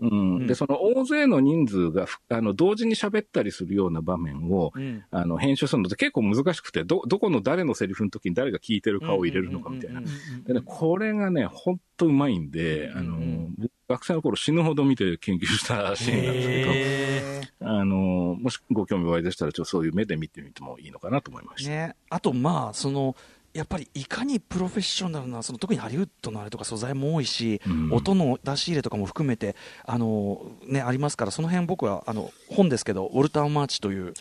[0.00, 5.04] うん、で、その大勢の人数が、ふあの、同時に喋ったりするような場面を、うん。
[5.10, 10.00] あの、編集するのって結構難しくて、ど、どこの誰のセリフの時に誰が聞いてるかを入れるのかみたいな。
[10.00, 10.44] うんうん。
[10.44, 21.70] でね、これがね、ほんとうまいんで、あの、僕学生の頃死ぬほど見て研究したシーンなんですけど、へあの、もしご興味おありでしたら、ちょっとそういう目で見てみてもいいのかなと思いました。
[21.70, 23.16] ーね、あと、まあ、その、
[23.52, 27.92] やっぱりいかにプロフェッショナルな、その特にハリウッドのあれとか素材も多いし、うん。
[27.92, 34.12] 音の出し入れとかも含めて、あのね、ありますから、その辺僕はあの本ですけど、ウォルター・マーチという、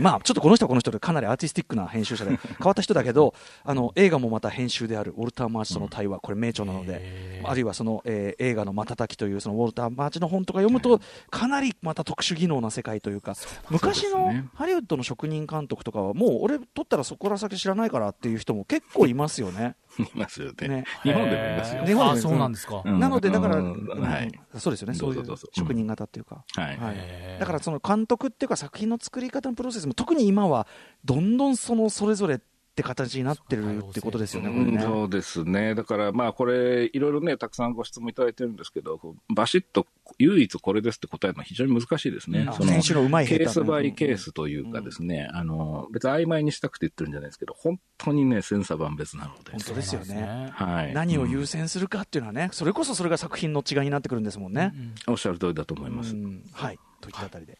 [0.00, 11.00] まあ、ちょっとこの人はこの人でかなりアーティスティックな編集者で 変わった人だけどあの映画もまた編集であるウォルター・マーチとの対話、これ名著なのであるいはその、えー映画の「瞬き」というそのウォルター・マーチの本とか読むと
[11.30, 13.34] かなりまた特殊技能な世界というか
[13.70, 19.76] 昔のハリウッドの職人監督とかはもう俺撮ったらそこから先知らないからっていう人も結構いますよね。
[19.98, 21.84] いますよねね日本でもいますよ。
[21.84, 22.82] 日本でもあそうなんですか。
[22.84, 24.32] うんなのでだから、うんうんはい。
[24.56, 26.44] そうですよねそういう職人型っていうか。
[26.54, 27.38] はい。
[27.38, 30.66] だからその監督っていうか作品の作り方のプロセスも特に今は
[31.04, 32.40] どんどんそのそれぞれ
[32.76, 34.82] って形になってるってことですよね、ね。
[34.82, 35.74] そうですね。
[35.74, 39.00] だから、まあ、これ、いろいろね、たくさんご質問いただいてるんですけど、
[39.34, 39.86] バシッと
[40.18, 42.40] 唯一これですって答えるのは非常に難しいですね。
[42.40, 49.52] うんそのケースバイケースというかですね、あの、別に曖昧にしたくて言ってるんじゃないですけど、本当にね、千差万別なので。
[49.52, 50.50] 本当ですよね。
[50.52, 50.92] はい。
[50.92, 54.74] 何をうん優先するかっていうのはね、それこそそれが作品の違いになってくるんですもんね。
[55.06, 56.14] おっしゃる通りだと思います。
[56.14, 56.78] うんはい。
[57.00, 57.56] といったあたりで。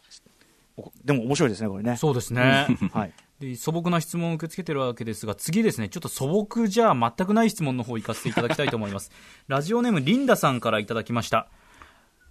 [0.76, 1.96] おでも面白いですね、これね。
[1.96, 2.66] そうですね。
[2.92, 3.12] はい。
[3.40, 9.10] で素朴な質問を受け付けてるわけですが、次ですね、ちょっと素朴じゃ全くない質問の方行かせていただきたいと思います。
[9.46, 11.48] ラジオネームリンダさんからいただきました。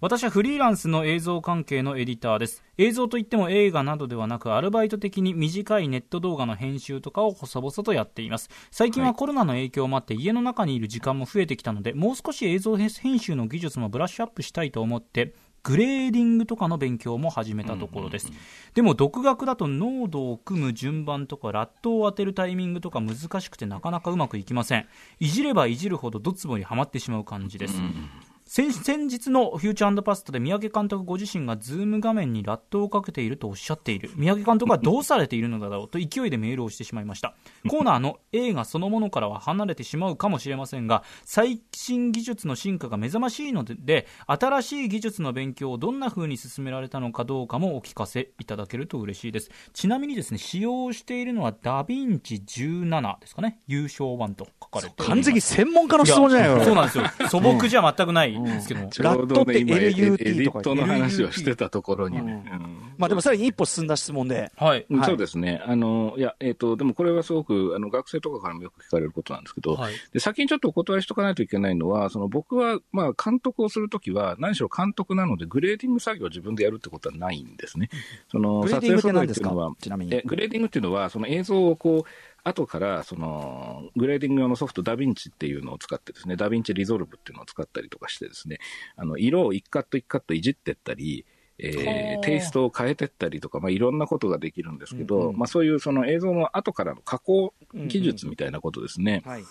[0.00, 2.62] 私はフリーランスの映像関係のエディターです。
[2.76, 8.50] 映像といっても映画などではなく、アルバイト的に短いネット動画の編集とかを細々とやっています。
[8.70, 15.34] 最近はコロナの影響もあって家の中にいる時間も増えてきたので、もう少し映像編集の技術もブラッシュアップしたいと思って、
[15.66, 18.30] グレーディングとかの勉強も始めたところです。
[18.74, 24.86] でも独学だとノードを組む順番とか LUTを当てるタイミングとか難しくてなかなかうまくいきません。
[25.18, 27.74] いじればいじるほどドツボにはまってしまう感じです。
[27.74, 34.12] 先先日のフューチャーパストで三宅監督ご自身がズーム画面に LUTをかけているとおっしゃっている。
[34.14, 37.34] 三宅監督はどうされているのだろうと勢いでメールをしてしまいました。
[37.68, 49.50] コーナーの映画そのものからは離れてしまうかもしれませんが最新技術の進化が目覚ましいのでで新しい技術の勉強をどんな風に進められたのかどうかもお聞かせいただけると嬉しいです。
[49.72, 53.58] ちなみにですね使用しているのはダヴィンチ17ですかね。
[53.66, 56.62] 有償版と書かれて完全に専門家の質問じゃないよ。
[56.62, 57.04] そうなんですよ。
[57.28, 58.88] 素朴じゃ全くないですけども。
[58.88, 62.44] ちょうどね、今、エデ LUT ィとかットの話をしてたところにね。
[62.50, 64.50] ううんまあでもさらに一歩進んだ質問で。
[64.56, 64.86] はい。
[65.04, 65.62] そうですね。
[65.66, 69.94] あの、いや、えっ、と、でもこれはすごく、あの、学生とかからもよく聞かれることなんですけど、はい。
[70.12, 77.90] で先にちょっとお断りしとかないといけないのは、その僕は、まあ、監督をするときは、何しろ監督なので、グレーディング作業を自分でやるってことはないんですね。
[78.30, 79.50] その、グレーディングって撮影何ですか？
[79.50, 80.22] 素材っていうのは、ちなみにえ。
[80.24, 82.10] グレーディングっていうのは、その映像をこう、
[82.48, 88.58] 後から、その、グレーディング用のソフト、ダヴィンチっていうのを使ってですね、ダヴィンチリゾルブっていうのを使ったりとかしてですね、
[88.96, 91.26] あの、色を一カット一カットいじってったり、
[91.58, 99.22] えほーうテイストを変えてったりとか、まあ、いろんなことができるんですけど、うんうんまあ、そういうその映像の後からの加工技術みたいなことですね。
[99.24, 99.44] はい。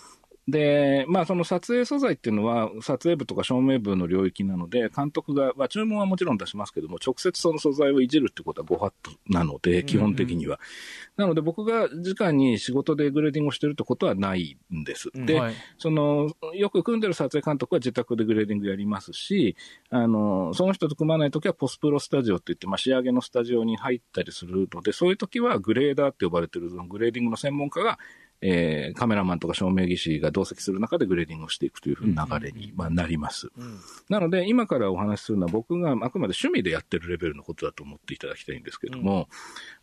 [0.48, 10.60] で、まあ、その撮影素材っていうのは、撮影部とか照明部の領域なので、監督が、まあ、注文はもちろん出しますけども、直接その素材をいじるってことはご法度なので、基本的には。
[11.16, 15.10] なので、僕が直に仕事でグレーディングをしてるってことはないんです。
[15.12, 15.54] うんで、はい。
[15.78, 19.56] その、よく組んでる撮影監督は自宅でグレーディングやりますし、
[19.90, 27.98] あの、その人と組まないときはポスプロスタジオって言って、まあ、仕上げのスタジオに入ったりするので、そういうときはグレーダーって呼ばれてる、そのグレーディングの専門家が、
[28.40, 33.48] えーカメラマンとか照明技師が同席する中でグレーディングをしていくというふうな流れに、まあ、なります。
[33.56, 33.78] うん
[34.08, 39.28] なので、今からお話しするのは僕があくまで趣味でやってるレベルのことだと思っていただきたいんですけども、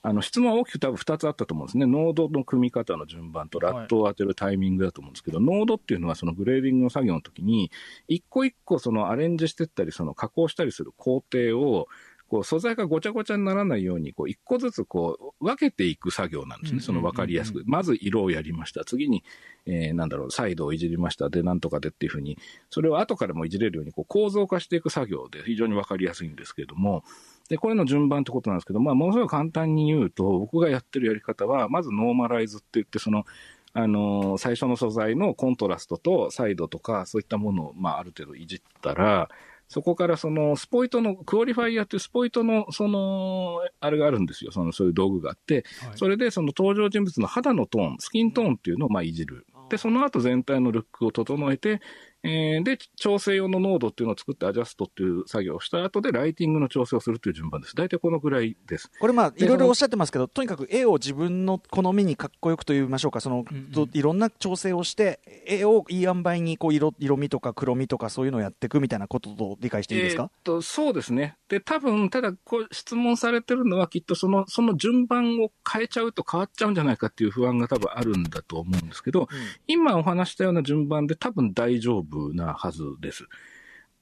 [0.01, 1.85] あの、質問は大きく多分2つあったと思うんですね。
[1.85, 7.71] ノードの組み方の順番と LUTを当てるタイミングだと思うんですけど、ノードっていうのはそのグレーディングの作業の時に、
[8.07, 11.87] 一個一個そのアレンジしてったり、その加工したりする工程を、
[12.33, 16.79] こう素材がごちゃごちゃにならないように、こう一個ずつこう分けていく作業なんですね。
[16.79, 17.61] その分かりやすく。
[17.67, 18.83] まず色をやりました。
[18.85, 19.23] 次に、
[19.67, 21.29] えーなんだろう、サイドをいじりました。
[21.29, 22.39] で、なんとかでっていうふうに、
[22.71, 27.03] それを後からもいじれるようにこう構造化していく作業で非常に分かりやすいんですけれども、
[27.49, 33.25] で、これの順番ってことなんですけど、まあ、ものすごい簡単に言うと、僕がやってるやり方は、まずノーマライズって言って、その、
[33.73, 39.29] あのー最初の素材のコントラストとサイドとか、そういったものを、まあ、ある程度いじったら、
[39.73, 44.51] そこからそのスポイトの、クオリファイヤーっていうスポイトの、その、あれがあるんですよ。
[44.51, 49.47] その、そういう道具があって、はいそれでその登場人物の肌のトーン、スキントーンっていうのをまあいじる。
[49.69, 51.81] で、その後全体のルックを整えて、
[52.23, 57.75] えーで、調整用のノードっていうのを作ってアジャストっていう作業をした後でライティングの調整をするという順番です。
[57.75, 58.89] 大体このぐらいです。
[58.99, 70.23] これまあ、でいろいろおっしゃってますけど、とにかく絵を自分の好みにかっこよくと言いましょうか、その、うんうんといろんな調整をして、絵をいい塩梅にこう色色味とか黒味とかそういうのをやっていくみたいなことと理解していいですか？
[70.23, 71.35] えーっ、と、そうですね。
[71.49, 79.27] で、多分、ただ、こう、質問されてるのは、きっとその、その順番を変えちゃうと変わっちゃうんじゃないかっていう不安が多分あるんだと思うんですけど、
[79.67, 83.25] 今お話したような順番で多分大丈夫なはずです。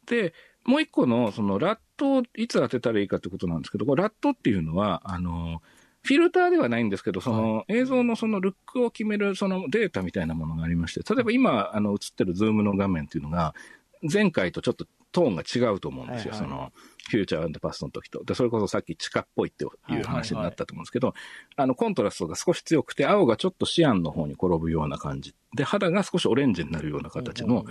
[0.05, 0.33] で、
[0.65, 5.61] もう一個の、その、ラットをいつ当てたらいいかってことなんですけど、これラットっていうのは、あの、
[6.03, 13.53] フィルターではないんですけど、その映像のそのルックを決めるそのデータみたいなものがありまして、例えば今、あの、映ってるズームの画面っていうのが、
[14.01, 16.31] 前回とちょっとトーンが違うと思うんですよ。
[16.31, 16.71] はいはいその、
[17.09, 18.23] フューチャーパストの時と。
[18.23, 21.13] で、それこそさっき地下っぽいっていう話になったと思うんですけど、
[21.55, 25.35] あの、コントラストが少し強くて、青がちょっとシアンの方に転ぶような感じ。
[25.55, 27.65] で、肌が少しオレンジになるような形の、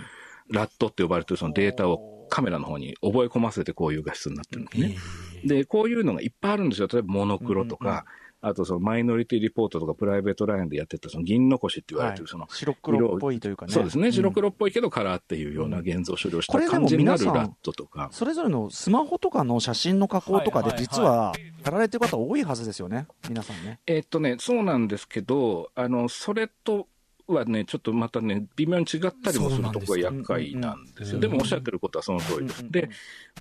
[0.49, 4.95] LUTって呼ばれてるそのデータをカメラの方に覚え込ませてこういう画質になってるんですね。
[5.43, 6.87] で、こういうのがいっぱいあるんですよ。
[6.91, 8.05] 例えばモノクロとか、
[8.43, 13.71] あとそのマイノリティリポートとかプライベートラインでやってたその銀残しって言われてるその、白黒っぽいというかね。
[13.71, 14.11] そうですね。
[14.11, 18.09] 白ん黒っぽいけどカラーっていうような現像処理をした感じになるラットとか。
[18.11, 21.33] それぞれのスマホとかの写真の加工とかではいはいはい実は
[21.65, 23.79] やられてる方多いはずですよね、皆さんね。
[23.85, 26.87] えっとね、そうなんですけど、あの、それと
[27.33, 31.15] はね、ちょっとまたね、微妙に違ったりもするとこが厄介なんですよ。
[31.15, 32.71] うんでもおっしゃってることはその通りです。
[32.71, 32.89] で、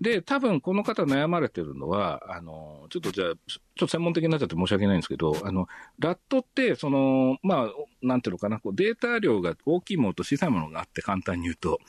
[0.01, 5.68] で、多分この方悩まれてるのは、あの、ちょっとじゃあ、ちょっと専門的になっちゃって申し訳ないんですけど、あの、
[5.99, 7.68] ラットって、その、まあ、
[8.03, 11.80] なんていうのかな、こうデータ量が大きいものと小さいものがあって簡単に言うと、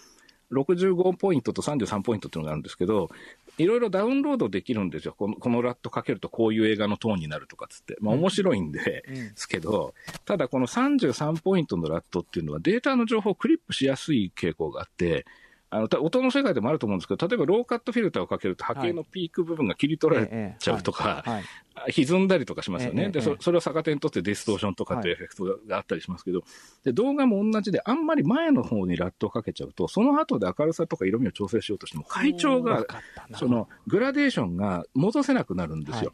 [0.52, 3.10] 65ポイントと33ポイントっていうのがあるんですけど、
[3.62, 5.14] いろいろダウンロードできるんですよ。
[5.18, 7.98] このこのラットかけるとこういう映画のトーンになるとかっつって。
[8.00, 9.94] まあ面白いんで、ですけど、
[10.26, 15.26] ただこの33ポイントのラットっていうのはデータの情報をクリップしやすい傾向があって、
[15.74, 21.40] あの、た音の世界でもあると思うんですけど、例えばローカットフィルターをかけると波形のピーク部分が切り取られちゃうとか、は
[21.88, 21.92] い。
[21.94, 23.10] 歪んだりとかしますよね。
[23.10, 26.44] で、そそれを逆手にとってディストーションとかっていうエフェクトががあったりしますけど、
[26.84, 32.86] で、動画も同じで、あんまり前の方に LUTをかけちゃうと、その後で明るさとか色味を調整しようとしても、階調が
[33.36, 36.12] その、グラデーションが戻せなくなるんですよ。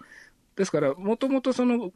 [0.56, 1.92] ですから、もともとその、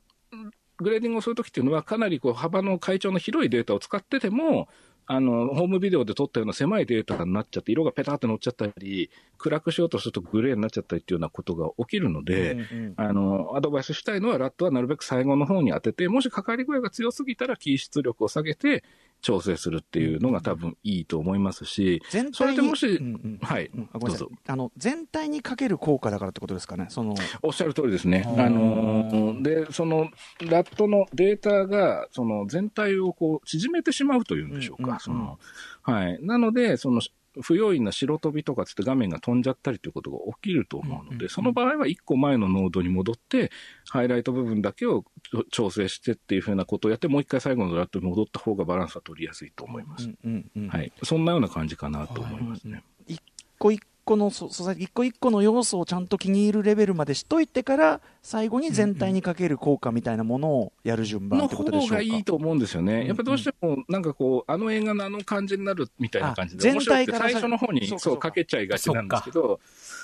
[0.77, 4.67] グレーディングをするときっていうのは、かなりこう幅の階調の広いデータを使ってても、
[5.07, 18.83] あの、ホームビデオで撮ったような狭いデータになっちゃって、色がペタって乗っちゃったり、暗くしようとするとグレーになっちゃったりっていうようなことが起きるので、うんうんあの、アドバイスしたいのは、ラットはなるべく最後の方に当てて、もしかかり具合が強すぎたら、キー出力を下げて、
[19.21, 24.31] 調整するっていうのが多分いいと思いますし、全それでもし、うんうんはい、うんあごめんなさいどうぞ。
[24.47, 28.23] あの全体にかける効果だからってことですかね、そのおっしゃる通りですね。
[28.27, 30.09] うんあのーで、その、
[30.41, 34.83] ラットのデータが、その全体をこう、縮めてしまうというんでしょうか。
[34.83, 35.39] うんうんうんその、
[35.83, 36.19] はい。
[36.21, 37.01] なので、その、
[37.41, 43.51] 不用意な白飛びとかつって画面が飛んじゃったりということが起きると思うので、うんうんうんその場合は1個前のノードに戻って、
[43.89, 45.05] ハイライト部分だけを
[45.49, 50.05] 調整してっていうふうなことをやって、もう一回最後のラットに戻った方がバランスは取りやすいと思います。
[50.05, 50.91] うんうんうんはい。
[51.03, 52.83] そんなような感じかなと思いますね。
[53.07, 53.21] 一
[53.57, 61.95] 個一個の素素材、一個一個の要素をちゃんと気に入るレベルまでしといてから、最後に全体にかける効果みたいなものをやる順番のってことでしょうか。
[61.95, 63.03] 方がいいと思うんですよね。
[63.03, 69.59] んやっぱどうしても、なんかこう、あの映画のあの感じになるみたいな感じで、全体から最初の方にそうかそうかけちゃいがちなんですけど、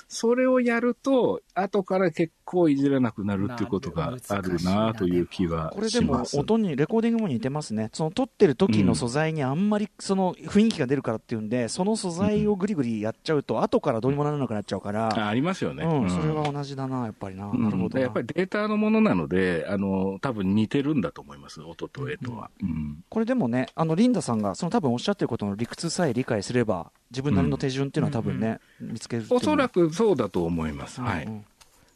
[0.08, 6.24] それをやると、後から結構いじれなくなるっていうことがあるなという気はこれでも。
[6.34, 15.84] 音にレコーディングも似てますね、その撮ってる時の素材にあんまりその雰囲気が出るからっていうんで、その素材をぐりぐりやっちゃうと、後からどうにもならなくなっちゃうから、あありますよね。
[15.84, 22.50] うん、うんそれは同じだな、やっぱりな、うんなるほどなやっぱりデータのものなので、あの、多分似てるんだと思います、音と絵とは。
[22.62, 31.00] うんこれでもね、あのリンダさんがその多分おっしゃってることの理屈さえ理解すれば、自分なりの手順っていうのは多分ね、見つけるおそらく、くそうだと思います。
[31.00, 31.24] はい。
[31.24, 31.44] うんうん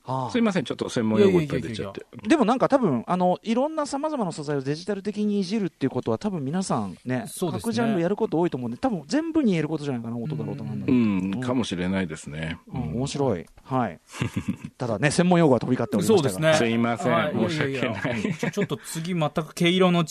[0.04, 0.30] ああ。
[0.30, 2.04] すいません、ちょっと専門用語いっぱい出ちゃって。
[2.26, 7.26] でもなんか多分あのいろんなさまざまな素材をデジタル的にいじるっていうことは多分皆さんねね。
[7.38, 12.58] 各ジャンルやること多いと思うんで多分全部に言えることじゃないかな音だろうとなんだうろう、ん、かもしれないですね。
[12.72, 12.82] うん。
[12.94, 13.46] 面白い。
[13.62, 14.00] はい。
[14.78, 16.30] ただね専門用語は飛び交っておりましたが。
[16.30, 16.66] そうですね。
[16.66, 17.12] すいません。
[17.12, 17.50] はい。
[17.50, 18.34] 申し訳ない。
[18.52, 20.02] ちょっと次、全く毛色の違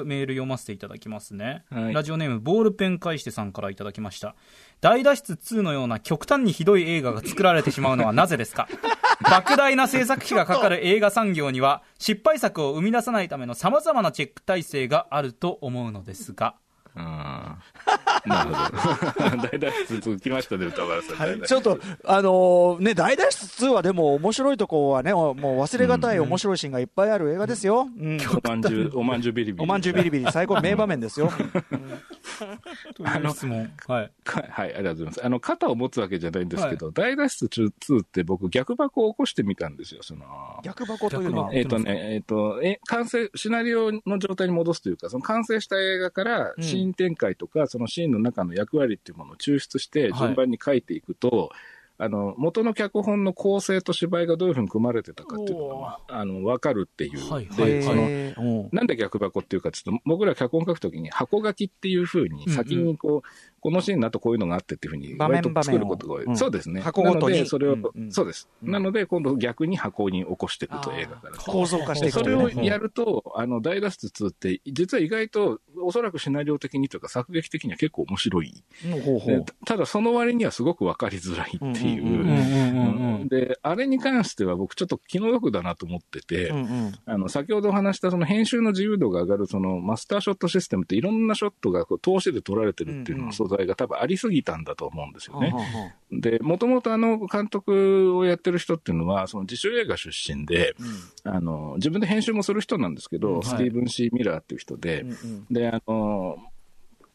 [0.00, 1.64] うメール読ませていただきますね。
[1.70, 1.94] はい。
[1.94, 4.34] ラジオネーム、ボールペン返してさんからいただきました。
[4.80, 8.66] 大脱出2のような極端にひどい映画が作られてしまうのはなぜですか？
[9.22, 16.54] 莫大な制作費がかかる映画産業には、失敗作を生み出さないための様々なチェック体制があると思うのですが。
[16.94, 19.48] あーなるほど。
[19.48, 21.18] 大脱出来ましたね、歌丸さん。
[21.18, 27.88] 大脱出ちょっと、あのーね、大脱出2はでも面白いとこはね、もう忘れがたい面白いシーンがいっぱいある映画ですよ。
[27.98, 29.62] うんおまんじゅう、おまんじゅうビリビリ。
[29.62, 31.30] おまんじゅうビリビリ、最高名場面ですよ。
[32.96, 33.70] という質問。
[33.86, 34.10] はい。
[34.24, 35.24] かはい、ありがとうございます。
[35.24, 40.24] あの、肩を持つわけじゃないんですけど、大脱出2って僕逆箱を起こしてみたんですよ、その。
[40.64, 50.20] 逆箱というのは、えっ、とね、えっ、と、え、完成、シナリオの状態に戻すというか、その完成した映画からうんシーン展開とか、そのシーンの中の役割っていうものを抽出して、はい。
[50.20, 51.50] 順番に書いていくと、
[52.02, 57.30] あの、元の脚本の構成と芝居がどういうふうに組まれてたかっていうのが、あの、わかるっていう。
[57.30, 63.28] はいで、はいその、なんで逆箱っていうか、ちょっと僕ら脚本書くときに箱書きっていうふうに、先にこう、
[63.60, 66.36] このシーンだとこういうのがあってっていうふうに、割と作ることが多い。
[66.36, 66.80] そうですね。
[66.80, 68.48] 箱ごとになので、それを、うんうんそうです。
[68.62, 71.36] うんなので、今度逆に箱に起こしていくと映画から。
[71.36, 78.64] 構造化してでそれいくというねをやると、あの、大脱出2って、実は意外と、おそらくシナリオ的にというか、作劇的には結構面白い。
[78.86, 81.89] うんほうほでうただ、その割にはすごくわかりづらいっていう。
[81.98, 83.20] うんうんうんうんうんうん。
[83.22, 83.28] うん。
[83.28, 86.92] で、あれに関しては僕ちょっと気の毒だなと思ってて、うんうん。
[87.06, 95.54] あの、先ほどお話したその編集の自由度が上がるそのマスターショットシステムっていろんなショットがこう通しで撮られてるっていうの素材が多分ありすぎたんだと思うんですよね。
[96.12, 100.74] で、もともとあの監督をやってる人っていうのは、その自主映画出身で、
[101.24, 103.42] あの、自分で編集もする人なんですけど、うん。
[103.42, 105.46] スティーブン・シー・ミラーっていう人で、うんうん。
[105.50, 106.38] で、あの、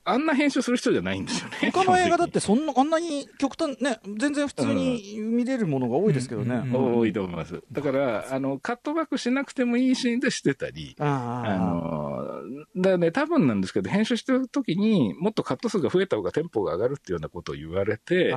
[0.06, 1.72] あんな編集する人じゃないんですよね。
[1.72, 7.62] 他の映画だってそんなあんなに極端ね全然普通に見れるものが多いですけどね、多いと思います。
[7.72, 12.42] だから、あの、カットバックしなくてもいいシーンでしてたり、あの、
[12.82, 18.30] だね、多分なんですけど、編集してる時にもっとカット数が増えた方がテンポが上がるっていうようなことを言われて、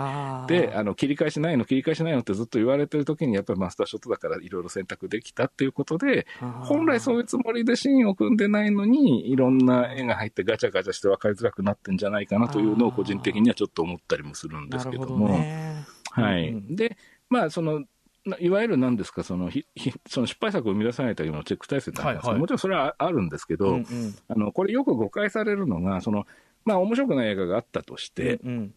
[0.46, 15.28] で、あの、切り返しないの、切り返しないのってずっと言われてる時に、やっぱりマスターショットだからいろいろ選択できたっていうことで、本来そういうつもりでシーンを組んでないのに、いろんな絵が入ってガチャガチャして分かりづらくなってんじゃないかなというのを個人的にはちょっと思ったりもするんですけども。
[15.28, 15.84] なるほどね。
[16.11, 16.48] はい。
[16.50, 16.96] うんで、
[17.30, 17.84] まあ、その、
[18.24, 22.40] ないわゆる何ですか、その、ひひその失敗作を生み出さないためのチェック体制ってありますけどはいはい。
[22.40, 24.14] もちろんそれはあるんですけど、うんうん。
[24.28, 26.26] あの、これよく誤解されるのが、その、
[26.64, 28.74] まあ面白くない映画があったとして、うんうん。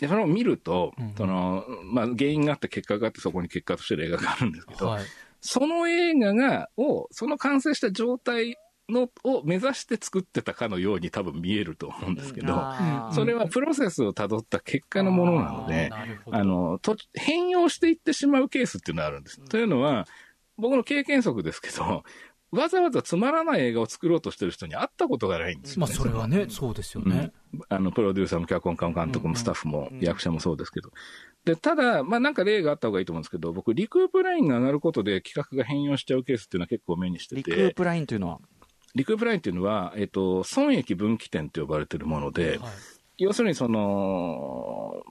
[0.00, 5.04] でそれを見ると、うんその、まあ原因があって結果があってそこに結果としてる映画があるんですけど、はい。
[5.40, 8.56] その映画が、を、その完成した状態
[8.92, 12.54] の、を目指して作ってたかのように多分見えると思うんですけど、
[13.12, 16.36] それはプロセスをたどった結果のものなので、なるほど。
[16.36, 19.40] あの、と、変容していってしまうケースっていうのがあるんです。
[19.40, 20.06] というのは、
[20.56, 22.04] 僕の経験則ですけど、
[22.52, 25.96] わざわざつまらない映画を作ろうとしてる人に会ったことがないんですよ、まあ、ね。
[25.96, 27.32] それはね、そうですよね。
[27.70, 30.90] あの、プロデューサーも脚本家も監督もスタッフも役者もそうですけど。
[31.46, 38.38] で、ただ、まあなんか例があった方がいいと思うんですけど、僕、リクープラインが上がることで企画が変容しちゃうケースっていうのは結構目にしてリクてー、プラインというのは？
[38.94, 42.70] リクープラインっていうのは、えっと、損益分岐点と呼ばれているもので、はい。
[43.18, 45.02] 要するにその、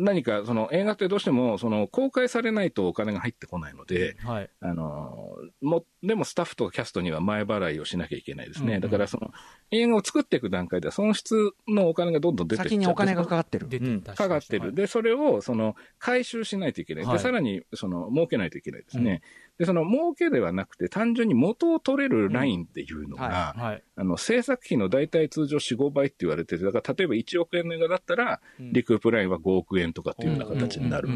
[0.00, 4.50] 何かその映画ってどうしてもその公開されないとお金が入ってこないので、はい。
[4.60, 8.80] あのもでもスタッフとかキャストには前払いをしなきゃいけないですね、うんうん。
[8.80, 9.32] だからその
[9.72, 11.34] 映画を作っていく段階では、損失
[11.66, 13.68] のお金がどんどん出てきちゃって先にお金がかかってる。
[13.72, 14.02] うん。
[14.02, 17.16] かかってる、でそれをその回収しないといけない、はい。
[17.16, 23.60] でさらにその儲けないといけないですね、うんでその儲けではなくて、単純に元を取れるラインっていうのが、うん。
[23.62, 23.82] ははい。
[23.96, 28.72] あの制作費の大体通常4、5倍って言われてて、だから例えば1億円の映画だったら、うん。
[28.72, 31.08] リクープラインは5億円とかっていうような形になる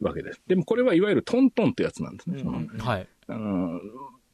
[0.00, 0.40] わけです。
[0.46, 2.40] でもこれはいわゆるトントンってやつなんですね。
[2.40, 3.06] うんはい。
[3.28, 3.78] あの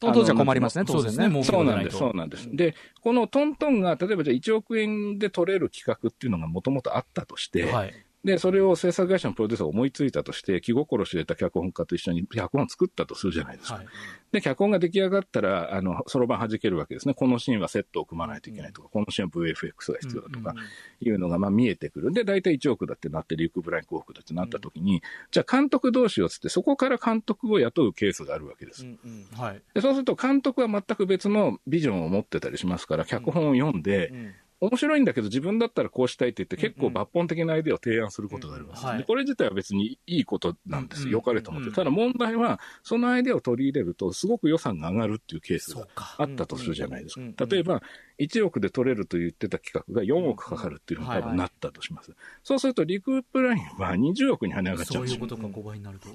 [0.00, 1.02] トントンじゃ困りますね、当然ね。
[1.02, 1.28] そうですね。
[1.28, 2.48] もそうなんです、そうなんです。
[2.54, 7.94] で、このトントンが、例えばじゃあ1億円で取れる企画っていうのがもともとあったとして、はい
[8.28, 13.76] で、それを制作会社のプロデューサーが思いついたとして、気心知れた脚本家と一緒に脚本を作ったとするじゃないですか。
[13.76, 13.86] はい
[14.30, 17.14] で、脚本が出来上がったら、あの、そろばん弾けるわけですね。
[17.14, 20.54] このシーンはセットを組まないといけないとか、このシーンは VFX が必要だとか、
[21.00, 22.12] いうのがまあ見えてくる。
[22.12, 28.86] で、大体1億だってなって、リューク・ブライン5億だってなった時に、じゃあ監督どうしようっつって、そこから監督を雇うケースがあるわけです。
[29.32, 38.82] はいでそうすると監督は全く別のビジョンを持ってたりしますから、脚本を読んで、面白いんだけど自分だったらこうしたいって言って結構抜本的なアイデアを提案することがあります。
[38.82, 41.18] うんはいでこれ自体は別にいいことなんですうんよ。
[41.18, 41.68] 良かれと思って。
[41.68, 45.86] うんただ問題は、そのアイデアを取り入れるとすごく予算が上がるっていうケースが
[46.16, 47.46] あったとするじゃないですうんか。
[47.46, 47.82] 例えば、
[48.18, 52.12] 1億で取れると言ってた企画が4億かかるっていうのに多分なったとします。
[52.42, 56.08] そうするとリクープラインは20億に跳ね上がっちゃですよそううんいうことか5倍になると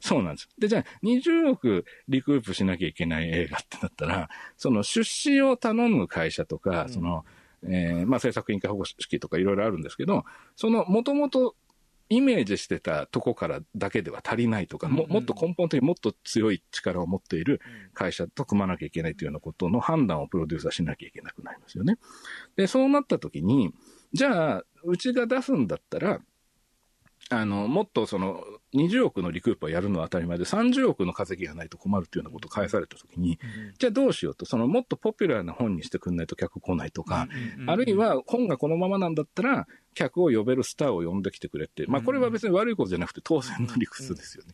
[0.00, 0.48] そうなんです。
[0.58, 7.24] で、じゃあ、20億リクープしなきゃいけない映画ってなったら、その出資を頼む会社とか、その、
[7.64, 10.24] えーまあ、制作委員会保護式とかいろいろあるんですけど、
[10.56, 11.56] その、もともと
[12.10, 17.60] イメージしてたとこからだけでは足りないとか、ももっと根本的にもっと強い力を持っている
[17.94, 21.98] 会社と組まなきゃいけないというようなことの判断をプロデューサーしなきゃいけなくなりますよね。
[22.56, 23.72] で、そうなった時に、
[24.12, 26.20] じゃあ、うちが出すんだったら、
[27.32, 28.42] あの、もっとその、
[28.74, 33.38] 20億のリクープをやるのは当たり前で、30億の稼ぎがないと困るっていうようなことを返されたときに、
[33.78, 37.28] じゃあどうしようと、その、もっとポピュラーな本にしてくんないと客来ないとか、
[37.66, 44.52] あるいは本がこのままなんだったら、客を呼べるスターを呼んできてくれって、まあこれは別に悪いことじゃなくて当然の理屈ですよね。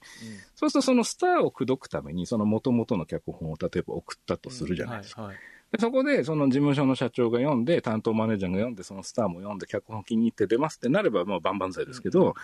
[0.54, 5.22] そうするとそのスターを口説くために、その元々の脚本を例えば送ったとするじゃないですか。
[5.22, 5.36] はい
[5.72, 12.34] でそこで、その事務所の社長が読んで、担当マネージャーが読んで、そのスターも読んで、脚本気に入って出ますってなれば、もう万々歳ですけど、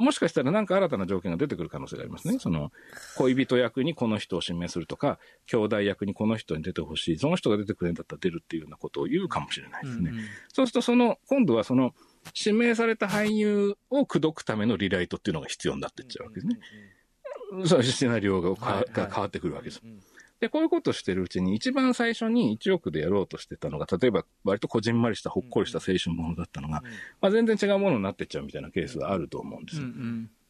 [0.00, 2.38] もしかしたらなんか新たな条件が出てくる可能性がありますね。
[2.38, 2.72] その、
[3.16, 10.10] 恋人役にこの人を指名するとか、兄弟役にこの人に出てほしい、その人が出てくれるんだったら出るっていうようなことを言うかもしれないですね。
[10.10, 11.94] うんうんそうすると、その、今度はその、
[12.34, 16.58] 指名された俳優を口説くためのリライトっていうのが必要になっていっちゃうわけですね。
[17.66, 19.82] そう、シナリオがかはいはいが変わってくるわけです。
[20.40, 26.82] で、こういうことをしてるうちに、一番最初に1億でやろうとしてたのが、例えば、割とこじんまりした、ほっこりした青春ものだったのが、
[27.20, 29.80] まあ、全然違うものになってっちゃうみたいなケースがあると思うんです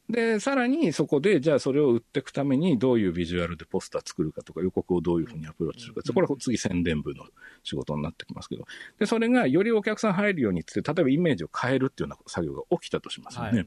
[0.09, 7.24] で、さらにそこで、じゃあそれを売っていくために、どういうビジュアルでポスター作るかとか、予告をどういうふうにアプローチするか、これは次宣伝部の
[7.62, 8.66] 仕事になってきますけど、
[8.99, 13.59] で、それがよりお客さん入るようにって、例えばイメージを変えるっていうような作業が起きたとしますよね。
[13.59, 13.66] はい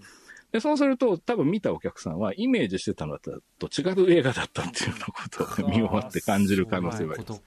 [0.53, 3.31] で、そうすると、多分見たお客さんは、イメージしてたのと
[3.65, 5.13] 違う映画だったっていうようなこ
[5.55, 7.27] とを見終わって感じる可能性はあります。
[7.27, 7.39] そうい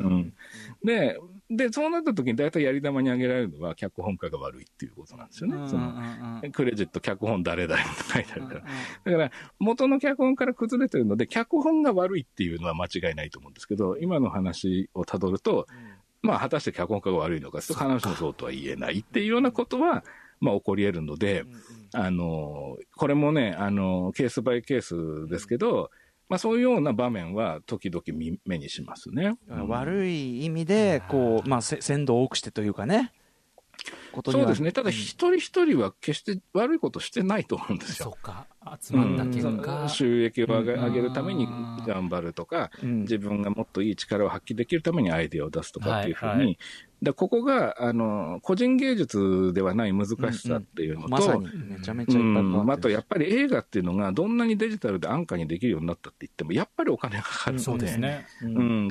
[0.00, 0.34] うん。
[0.82, 5.68] で、で、そうなった時に大体やり玉に挙げられるのは、脚本家が悪いっていうことなんですよね。
[5.68, 8.60] そのクレジット、脚本誰々って書いてあるから。
[8.60, 9.30] だから、
[9.60, 15.68] 元の脚本から崩れてるので、脚本が悪いっていうのは間違いないと思うんですけど、今の話をたどると、
[16.22, 20.02] まあ、果たして脚本家が悪いのかと、必ずしもそうとは言えないっていうようなことは、
[20.40, 21.44] まあ、起こり得るので、
[21.92, 25.90] あの、これもね、あの、ケースバイケースですけど、
[26.28, 29.32] まあ、そういうような場面は時々見目にしますね。
[29.48, 33.12] 悪い意味で、こう、まあ、せ鮮度を多くしてというかね。
[34.10, 34.72] ことにはそうですね。
[34.72, 38.10] ただ、一人一人は決して悪いことしてないと思うんですよ。
[38.10, 38.46] そうか。
[38.80, 39.58] 集まった結うん。
[39.60, 41.46] 果収益を上げうん上げるために
[41.86, 43.00] 頑張るとか、うん。
[43.02, 46.58] 自分がもっといい力を発揮できるためにアイデアを出すとかっていうふうに、はいはい。
[47.02, 52.70] だここがあの個人芸術ではない難しさっていうのと、まさに、めちゃめちゃうん。
[52.70, 57.64] あとやっぱり映画っていうのがどんなにデジタルで安価にできるようになったって言ってもやっぱりお金がかかるので。
[57.64, 58.26] そうですね。
[58.42, 58.56] うん。
[58.56, 58.88] うん、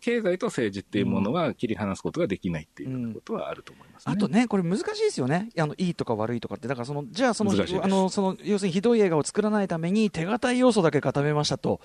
[0.00, 5.50] 経済と政治っていうものが切り離すことができないっていうことはあると思います、ねあとね、これ難しいですよね。
[5.58, 6.68] あの、いいとか悪いとかって。
[6.68, 11.80] だからその、じゃあその、あの、その、要するにひどい映画を作らないために手堅い要素だけ固めましたと。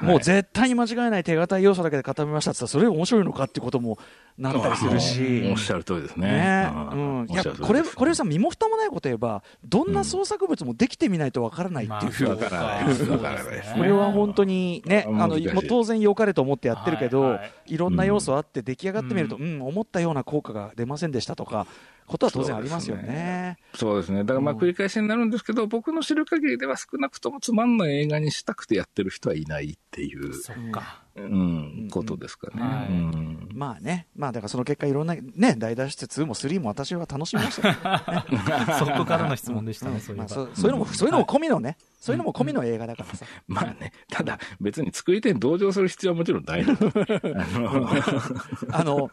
[0.00, 3.98] もう絶対に間違いない手堅い要素だけで固めましたって言ったら、それ面白いのかっていうことも
[4.36, 5.48] なったりするし。
[5.52, 6.26] おっしゃる通りですね。
[6.26, 6.70] ね。
[6.74, 7.20] うん。
[7.20, 13.04] うん、いやこれこれさ身も蓋もないこと言えばどんな創作物もできてみないとわからないっていう、わからないです。
[13.04, 13.44] わから
[13.76, 17.32] これは本当にね、あのもう当然良かれと思ってやってるけど、はい。
[17.32, 17.38] い。
[17.38, 21.66] はいろんな要素あって出来上がってみると、うん思ったような効果が出ませんでしたとか、
[22.06, 23.58] ことは当然ありますよね。
[23.74, 24.20] そうですね。
[24.20, 31.03] だからまあ繰り返しになるんですけど、僕の知る限りでは少なくともつまんない映画にしたくてやってる人はいないっていう、そっか。
[31.16, 32.62] うん、ことですかね。
[32.62, 32.88] はい。
[32.88, 37.74] うんまあね、まあだからその結果いろんなね、大脱出2も3も私は楽しみましたよ、
[38.78, 40.26] そこからの質問でしたね、そういういう
[40.72, 43.24] のも、そういうのも込みのね、そういうのも込みの映画だからさ。
[43.46, 46.64] まあね、ただ別に作り手に同情する必要はもちろんない
[48.72, 49.08] あの。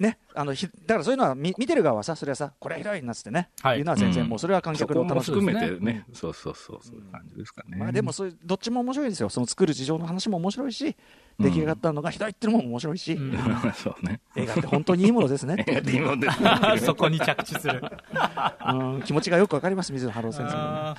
[0.00, 3.78] ね、あの、ひ、だからそういうのは見見てる側はさ、それはさ、これはひどいなっつってね、はい。
[3.78, 4.30] い、うのは全然うん。
[4.30, 5.42] もうそれは観そ客の楽しみ。
[5.42, 7.76] めてね、そうそうそう、そういう感じですかね。
[7.76, 9.28] まあでもそういう、どっちも面白いですよ。
[9.28, 10.96] その作る事情の話も面白いし、
[11.38, 13.18] 出来上がったのがひどいっていうのも面白いし、
[13.74, 14.20] そうね。
[14.36, 15.64] 映画って本当にいいものですね
[16.78, 17.82] そこに着地する。
[18.66, 20.64] うん気持ちがよくわかります、水野晴郎先生のね。
[20.64, 20.94] あ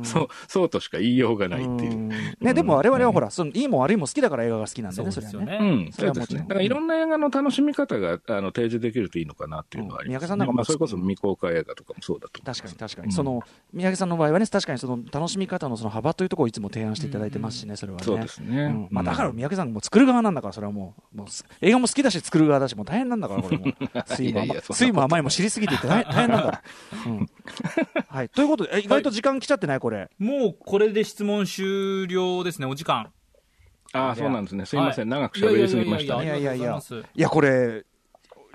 [0.00, 1.94] ーそう、そうとしか言いようがないっていうう。
[1.94, 5.58] んね、でも我々はほら、そのいいも悪いも好きだから映画が好きなんでね、そうでそれはね。
[5.58, 5.70] すよね。
[5.70, 6.40] うん、それはもちろんそうですね。
[6.40, 13.42] だからいろんな映画の楽しみ方があの提示できるといいのかなっていうのはあります、うん三宅さんなんかもまあ、それこそ未公開映画とかもそうだと確かに確かに、うんその
[13.72, 18.04] 宮城さんの場合はね、確かにその楽しみ方のその幅というところをいつも提案していただいてますしね、それはね。
[18.04, 18.62] そうですね。
[18.62, 24.74] うんまあ、うんだから三宅さんも作る側なんだから、それはもう、もうす映画も好きだし、作る側だし、もう大変なんだから、これも う。
[24.74, 26.62] 水も甘いも知りすぎていて大変大変なんだ。
[27.06, 27.28] うん
[28.08, 30.08] はい、ということで、え意外と時間来ちゃってない、これ。
[30.18, 33.10] もうこれで質問終了ですね、お時間。
[33.92, 34.66] ああ、そうなんですね。
[34.66, 35.10] すいません。
[35.10, 36.40] はい長く喋りすぎましたいやね。
[36.40, 36.80] いやいや
[37.14, 37.84] いや、これ、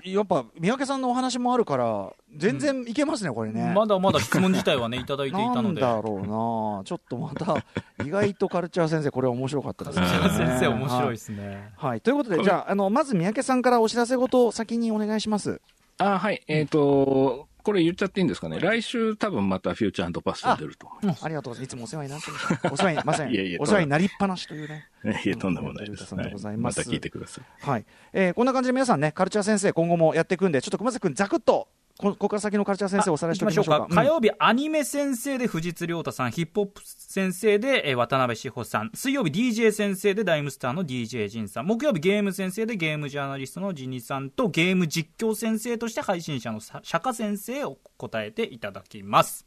[0.04, 3.72] やっぱ三宅さんのお話もあるから、全然いけますね、これね。
[3.74, 5.80] まだまだ質問自体はね、いただいていたなんので。
[5.80, 7.56] だろうな、ちょっとまた、
[8.04, 10.06] 意外とカルチャー先生、これ面白かったですね。
[10.06, 11.72] 先生面白いはですね。
[11.76, 15.60] はい、ということで、じゃあ、あのまず三宅さんからお知らせごと先にお願いします。
[15.98, 16.42] ああ、はい。
[16.48, 18.58] えっ、と、これ言っちゃっていいんですかね？
[18.60, 21.24] 来週多分またフューチャーパスト出ると思います。
[21.24, 21.74] ありがとうございます。
[21.74, 22.46] いつもお世話になってます。
[22.72, 23.32] お世話に、ません。
[23.32, 24.88] いえいえお世話になりっぱなしというね。
[25.24, 26.02] いや、とんでもないです。
[26.12, 27.44] ありがとうございまた聞いてください。
[27.68, 27.84] はい。
[28.12, 31.68] えーこんな感じで皆さんね、カルチャー先生、今後もやっていくんで、ちょっと熊崎君、ざくっと、
[32.00, 33.94] こここから先のカルチャー先生、おさらいしておきましょうか。
[33.94, 49.46] 火曜日、アニメ先生で藤津亮太さん、ヒップホップ先生でえー渡辺志保さん、水曜日 DJ 先生でダイムスターの DJ ジンさん、木曜日ゲーム先生でゲームジャーナリストのジニさんと、ゲーム実況先生として配信者のさ釈迦先生を答えていただきます。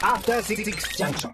[0.00, 0.64] After Six
[0.96, 1.32] Junction.